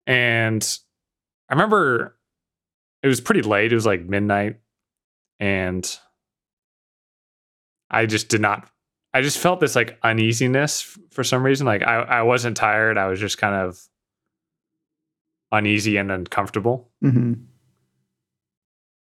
[0.08, 0.80] and
[1.50, 2.18] I remember
[3.04, 3.72] it was pretty late.
[3.72, 4.60] It was like midnight,
[5.40, 5.86] and
[7.92, 8.68] I just did not.
[9.14, 11.68] I just felt this like uneasiness for some reason.
[11.68, 12.98] Like I, I wasn't tired.
[12.98, 13.80] I was just kind of
[15.56, 16.92] uneasy and uncomfortable.
[17.04, 17.34] Mm-hmm.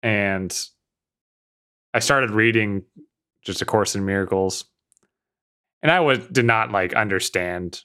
[0.02, 0.66] And
[1.94, 2.82] I started reading
[3.44, 4.64] just a course in miracles,
[5.82, 7.82] and I was did not like understand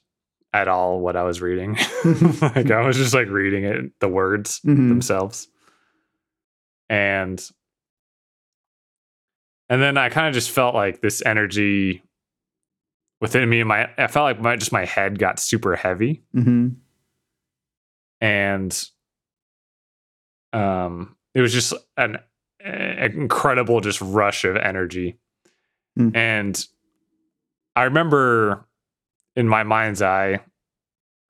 [0.53, 1.77] at all what I was reading.
[2.41, 4.89] like I was just like reading it, the words Mhm.
[4.89, 5.47] themselves.
[6.89, 7.43] And
[9.69, 12.01] and then I kind of just felt like this energy
[13.19, 16.69] within me and my I felt like my just my head got super heavy Mm-hmm.
[18.21, 18.89] And
[20.53, 22.17] um it was just an,
[22.59, 25.17] an incredible just rush of energy.
[25.95, 26.09] Hmm.
[26.15, 26.67] And
[27.75, 28.65] I remember
[29.35, 30.39] in my mind's eye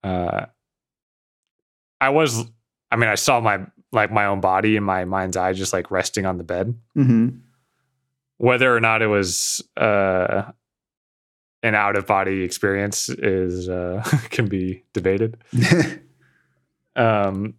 [0.04, 0.46] uh
[2.00, 2.46] I was
[2.92, 5.92] I mean I saw my like my own body in my mind's eye just like
[5.92, 7.38] resting on the bed Mm-hmm.
[8.38, 10.52] whether or not it was uh
[11.64, 15.38] an out of body experience is uh can be debated
[16.98, 17.54] um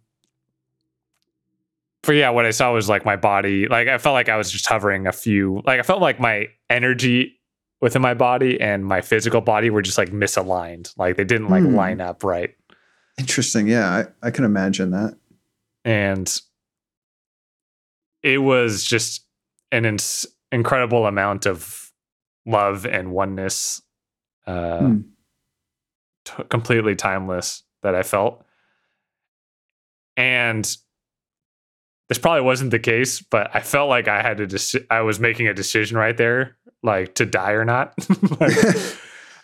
[2.03, 4.51] but yeah what i saw was like my body like i felt like i was
[4.51, 7.39] just hovering a few like i felt like my energy
[7.81, 11.63] within my body and my physical body were just like misaligned like they didn't like
[11.63, 11.75] Hmm.
[11.75, 12.55] line up right
[13.17, 13.67] Interesting.
[13.67, 13.89] Yeah,
[14.23, 15.17] I, I can imagine that.
[15.83, 16.41] and
[18.23, 19.25] it was just
[19.73, 21.91] an ins- incredible amount of
[22.45, 23.81] love and oneness
[24.47, 24.99] uh Hmm.
[26.25, 28.41] t- completely timeless that i felt
[30.19, 30.77] and
[32.09, 35.19] this probably wasn't the case but i felt like i had to deci- i was
[35.19, 37.93] making a decision right there like to die or not.
[38.39, 38.55] Like,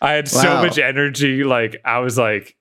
[0.01, 2.55] i had so much energy like i was like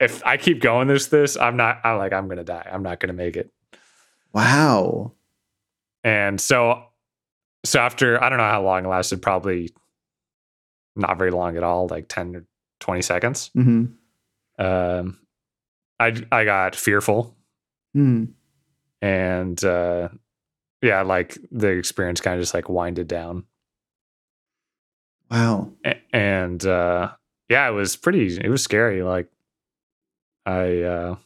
[0.00, 2.66] if i keep going this this i'm not i'm like i'm gonna die.
[2.72, 3.50] I'm not gonna make it.
[4.32, 5.12] Wow.
[6.02, 6.84] and so
[7.64, 9.70] so after i don't know how long it lasted probably
[10.96, 12.44] not very long at all like 10 or
[12.80, 13.50] 20 seconds.
[13.56, 14.64] Mm-hmm.
[14.64, 15.18] um
[16.00, 17.36] i i got fearful
[17.96, 18.32] Mm.
[19.02, 20.08] and uh,
[20.80, 23.44] yeah, like the experience kind of just like winded down.
[25.30, 25.72] Wow.
[26.12, 27.10] And uh,
[27.48, 28.38] yeah, it was pretty.
[28.38, 29.02] It was scary.
[29.02, 29.28] Like
[30.46, 31.16] I uh,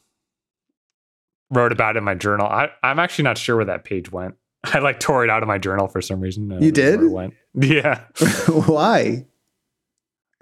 [1.51, 2.47] wrote about it in my journal.
[2.47, 4.35] I, I'm actually not sure where that page went.
[4.65, 6.51] I like tore it out of my journal for some reason.
[6.63, 7.03] You did?
[7.03, 7.35] it went.
[7.55, 8.01] Yeah,
[8.49, 9.27] Why?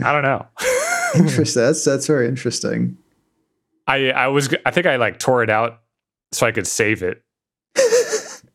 [0.03, 0.47] I don't know.
[1.15, 1.63] Interesting.
[1.63, 2.97] That's that's very interesting.
[3.87, 5.81] I I was I think I like tore it out
[6.33, 7.23] so I could save it
[7.75, 8.47] because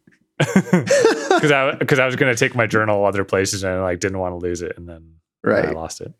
[1.51, 4.33] I because I was gonna take my journal other places and I like didn't want
[4.33, 5.65] to lose it and then right.
[5.65, 6.13] I lost it.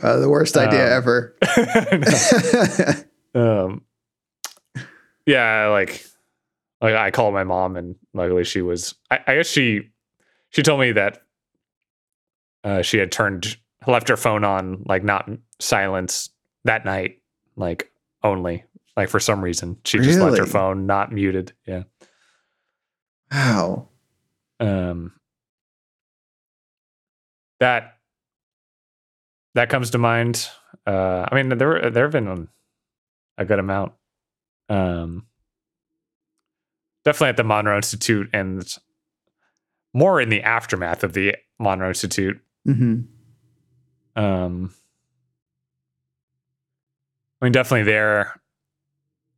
[0.00, 1.36] Uh, the worst idea Um, ever.
[3.34, 3.82] um,
[5.26, 6.04] yeah, like
[6.80, 8.94] like I called my mom and luckily she was.
[9.10, 9.90] I, I guess she
[10.50, 11.22] she told me that
[12.64, 13.56] uh, she had turned
[13.86, 16.30] left her phone on like not silence
[16.64, 17.20] that night,
[17.56, 17.90] like
[18.22, 18.64] only
[18.96, 21.52] like for some reason she just left her phone not muted.
[21.66, 21.84] Yeah.
[23.30, 23.88] wow.
[24.60, 25.12] um
[27.60, 27.98] that
[29.54, 30.48] that comes to mind
[30.86, 32.48] uh i mean there there have been
[33.36, 33.92] a good amount
[34.68, 35.26] um
[37.04, 38.76] definitely at the monroe institute and
[39.94, 43.00] more in the aftermath of the monroe institute hmm
[44.16, 44.74] um
[47.40, 48.40] i mean definitely there.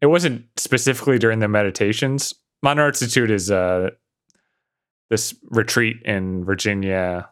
[0.01, 2.35] It wasn't specifically during the meditations.
[2.63, 3.91] Monroe institute is uh
[5.11, 7.29] this retreat in virginia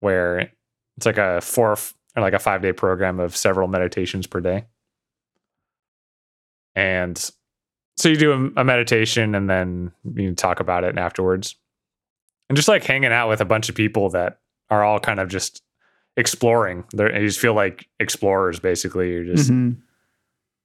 [0.00, 0.52] where
[0.96, 1.76] it's like a four
[2.16, 4.66] or like a five day program of several meditations per day.
[6.76, 7.18] And
[7.96, 11.56] so you do a, a meditation and then you talk about it afterwards.
[12.48, 14.38] And just like hanging out with a bunch of people that
[14.70, 15.62] are all kind of just
[16.16, 16.84] exploring.
[16.92, 19.10] You just feel like explorers, basically.
[19.10, 19.78] You're just Mhm.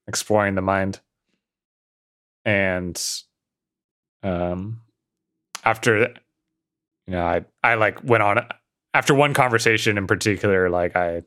[0.07, 0.99] exploring the mind.
[2.45, 3.01] And
[4.23, 4.81] um,
[5.63, 8.45] after, you know, I I like went on
[8.93, 10.69] after one conversation in particular.
[10.69, 11.23] Like I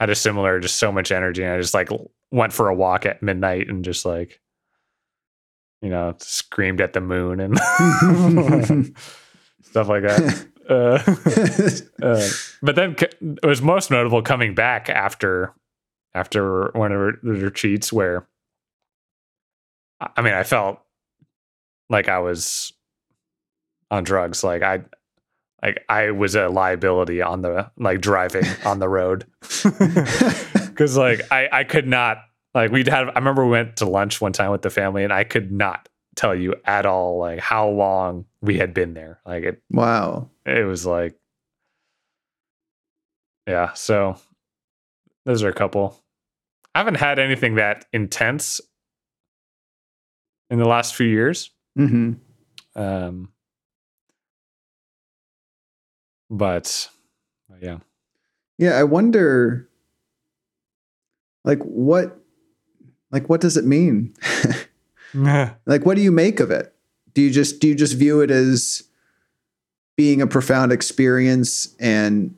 [0.00, 1.88] had a similar, just so much energy, and I just like
[2.30, 4.40] went for a walk at midnight and just like,
[5.82, 7.56] you know, screamed at the moon and
[9.62, 10.46] stuff like that.
[10.68, 10.98] Uh,
[12.02, 12.28] uh,
[12.62, 15.54] but then it was most notable coming back after
[16.14, 18.26] after one of the retreats where
[20.00, 20.78] I mean I felt
[21.90, 22.72] like I was
[23.90, 24.44] on drugs.
[24.44, 24.84] Like I
[25.62, 29.26] like I was a liability on the like driving on the road.
[30.74, 32.18] Cuz like I I could not
[32.54, 35.12] like we'd had I remember we went to lunch one time with the family and
[35.12, 39.20] I could not tell you at all like how long we had been there.
[39.26, 40.30] Like it wow.
[40.46, 41.14] it was like
[43.46, 44.16] yeah so
[45.24, 46.00] those are a couple.
[46.74, 48.60] I haven't had anything that intense
[50.50, 51.50] in the last few years.
[51.76, 52.14] Hmm
[52.76, 53.28] um
[56.30, 56.88] but
[57.60, 57.78] yeah.
[58.58, 59.68] Yeah, I wonder
[61.44, 62.18] like what
[63.10, 64.14] like what does it mean?
[65.66, 66.74] like what do you make of it?
[67.14, 68.82] Do you just do you just view it as
[69.96, 72.34] being a profound experience and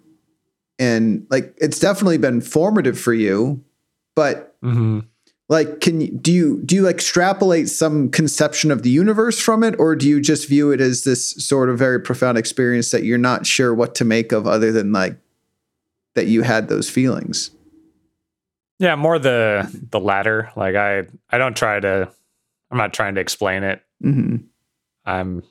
[0.79, 3.65] and like it's definitely been formative for you,
[4.15, 5.01] but hmm
[5.49, 9.63] like can you do you do you like extrapolate some conception of the universe from
[9.63, 13.05] it or do you just view it as this sort of very profound experience that
[13.05, 15.17] you're not sure what to make of other than like
[16.15, 17.51] that you had those feelings?
[18.79, 20.51] Yeah more the the latter.
[20.57, 22.11] Like i i don't try to
[22.71, 24.37] i'm not trying to explain it hmm
[25.05, 25.43] i'm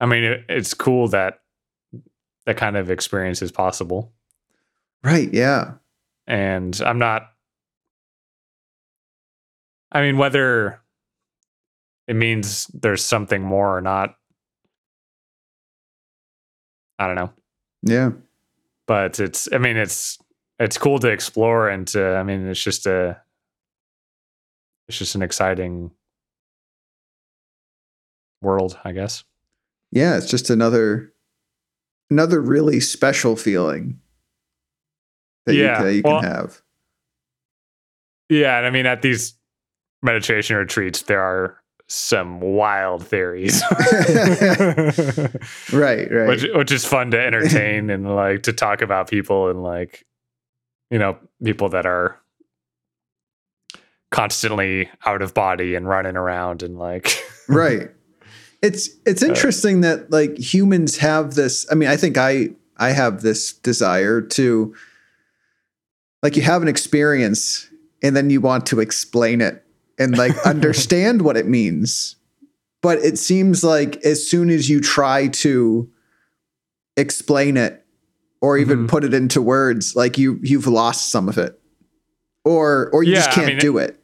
[0.00, 1.40] i mean it, it's cool that
[2.46, 4.12] that kind of experience is possible
[5.02, 5.72] right yeah
[6.26, 7.30] and I'm not.
[9.92, 10.80] I mean, whether
[12.08, 14.16] it means there's something more or not,
[16.98, 17.32] I don't know.
[17.82, 18.10] yeah
[18.86, 20.18] But it's, I mean, it's
[20.58, 22.16] it's cool to explore and to.
[22.16, 23.20] I mean, it's just a,
[24.88, 25.90] it's just an exciting
[28.42, 29.24] world, I guess.
[29.90, 31.12] yeah it's just another
[32.10, 34.00] another really special feeling
[35.46, 36.60] that Yeah, you, that you well- can have
[38.28, 39.34] Yeah, and I mean, at these
[40.02, 43.62] meditation retreats, there are some wild theories.
[45.72, 49.62] right right which which is fun to entertain and like to talk about people and
[49.62, 50.04] like
[50.90, 52.18] you know people that are
[54.14, 57.90] constantly out of body and running around and like right
[58.62, 62.90] it's it's Uh, interesting that like humans have this i mean i think i i
[62.90, 64.74] have this desire to
[66.22, 67.68] like you have an experience
[68.02, 69.62] and then you want to explain it
[69.98, 72.16] and like understand what it means.
[72.82, 75.90] But it seems like as soon as you try to
[76.96, 77.82] explain it
[78.42, 78.88] or even Mhm.
[78.88, 81.58] put it into words, like you you've lost some of it.
[82.44, 83.98] Or or you just Yeah, I can't mean, do it.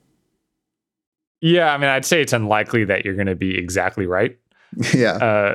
[1.41, 4.39] Yeah, I mean, I'd say it's unlikely that you're going to be exactly right.
[4.95, 5.13] yeah.
[5.13, 5.55] Uh,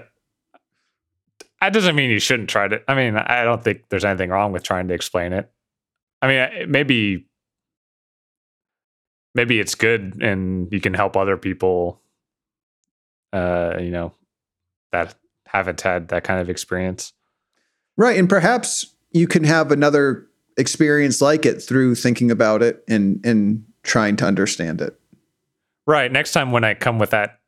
[1.62, 2.82] that doesn't mean you shouldn't try to.
[2.90, 5.52] I mean, I don't think there's anything wrong with trying to explain it.
[6.22, 7.28] I mean, maybe
[9.34, 12.02] maybe it's good and you can help other people.
[13.34, 14.14] Uh, you know,
[14.92, 15.16] that
[15.46, 17.14] haven't had that kind of experience.
[17.98, 18.18] Right.
[18.18, 20.28] And perhaps you can have another
[20.58, 25.00] experience like it through thinking about it and and trying to understand it.
[25.88, 26.12] Right.
[26.12, 27.40] Next time when I come with that,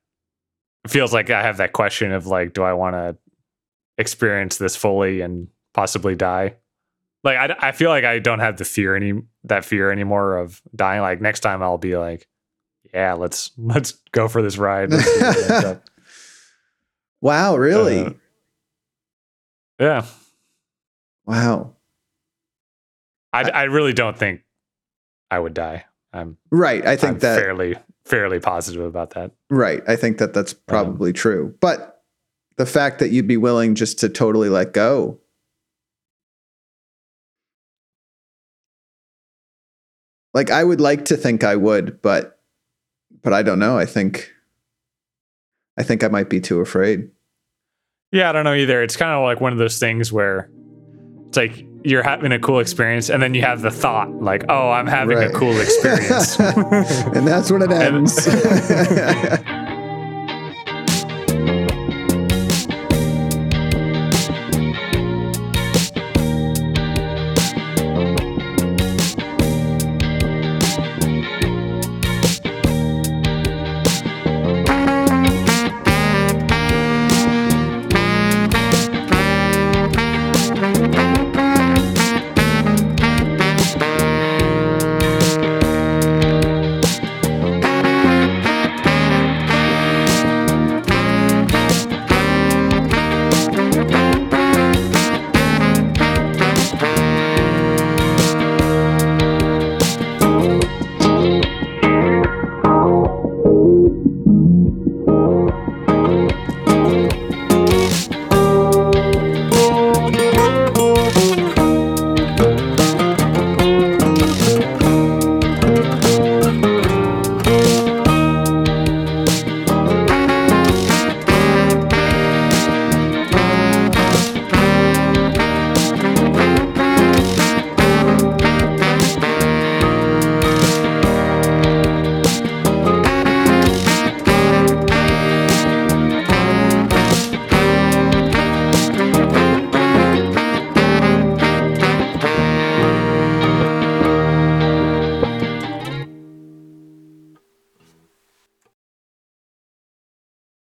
[0.86, 3.18] it feels like I have that question of like, do I want to
[3.98, 6.56] experience this fully and possibly die?
[7.24, 9.14] Like, I, I feel like I don't have the fear any
[9.46, 11.02] that fear anymore of dying.
[11.02, 12.28] Like next time I'll be like,
[12.94, 14.92] yeah, let's let's go for this ride.
[14.92, 15.84] Let's see what ends up.
[17.20, 18.06] Wow, really?
[18.06, 18.12] Uh,
[19.80, 20.06] yeah,
[21.26, 21.74] wow.
[23.34, 24.42] I, I really don't think
[25.32, 25.86] I would die.
[26.14, 26.86] I'm Right.
[26.86, 27.76] I think I'm that fairly
[28.08, 29.32] fairly positive about that.
[29.50, 29.84] right.
[29.88, 31.56] I think that that's um, probably true.
[31.60, 32.04] But
[32.58, 35.20] the fact that you'd be willing just to totally let go.
[40.34, 42.40] Like I would like to think I would, but
[43.24, 43.78] but I don't know.
[43.78, 44.32] I think
[45.78, 47.10] I think I might be too afraid.
[48.12, 48.82] Yeah, I don't know either.
[48.84, 50.50] It's kind of like one of those things where
[51.28, 54.70] it's like you're having a cool experience and then you have the thought like, "Oh,
[54.72, 55.30] I'm having Right.
[55.30, 58.28] a cool experience." and that's when it ends.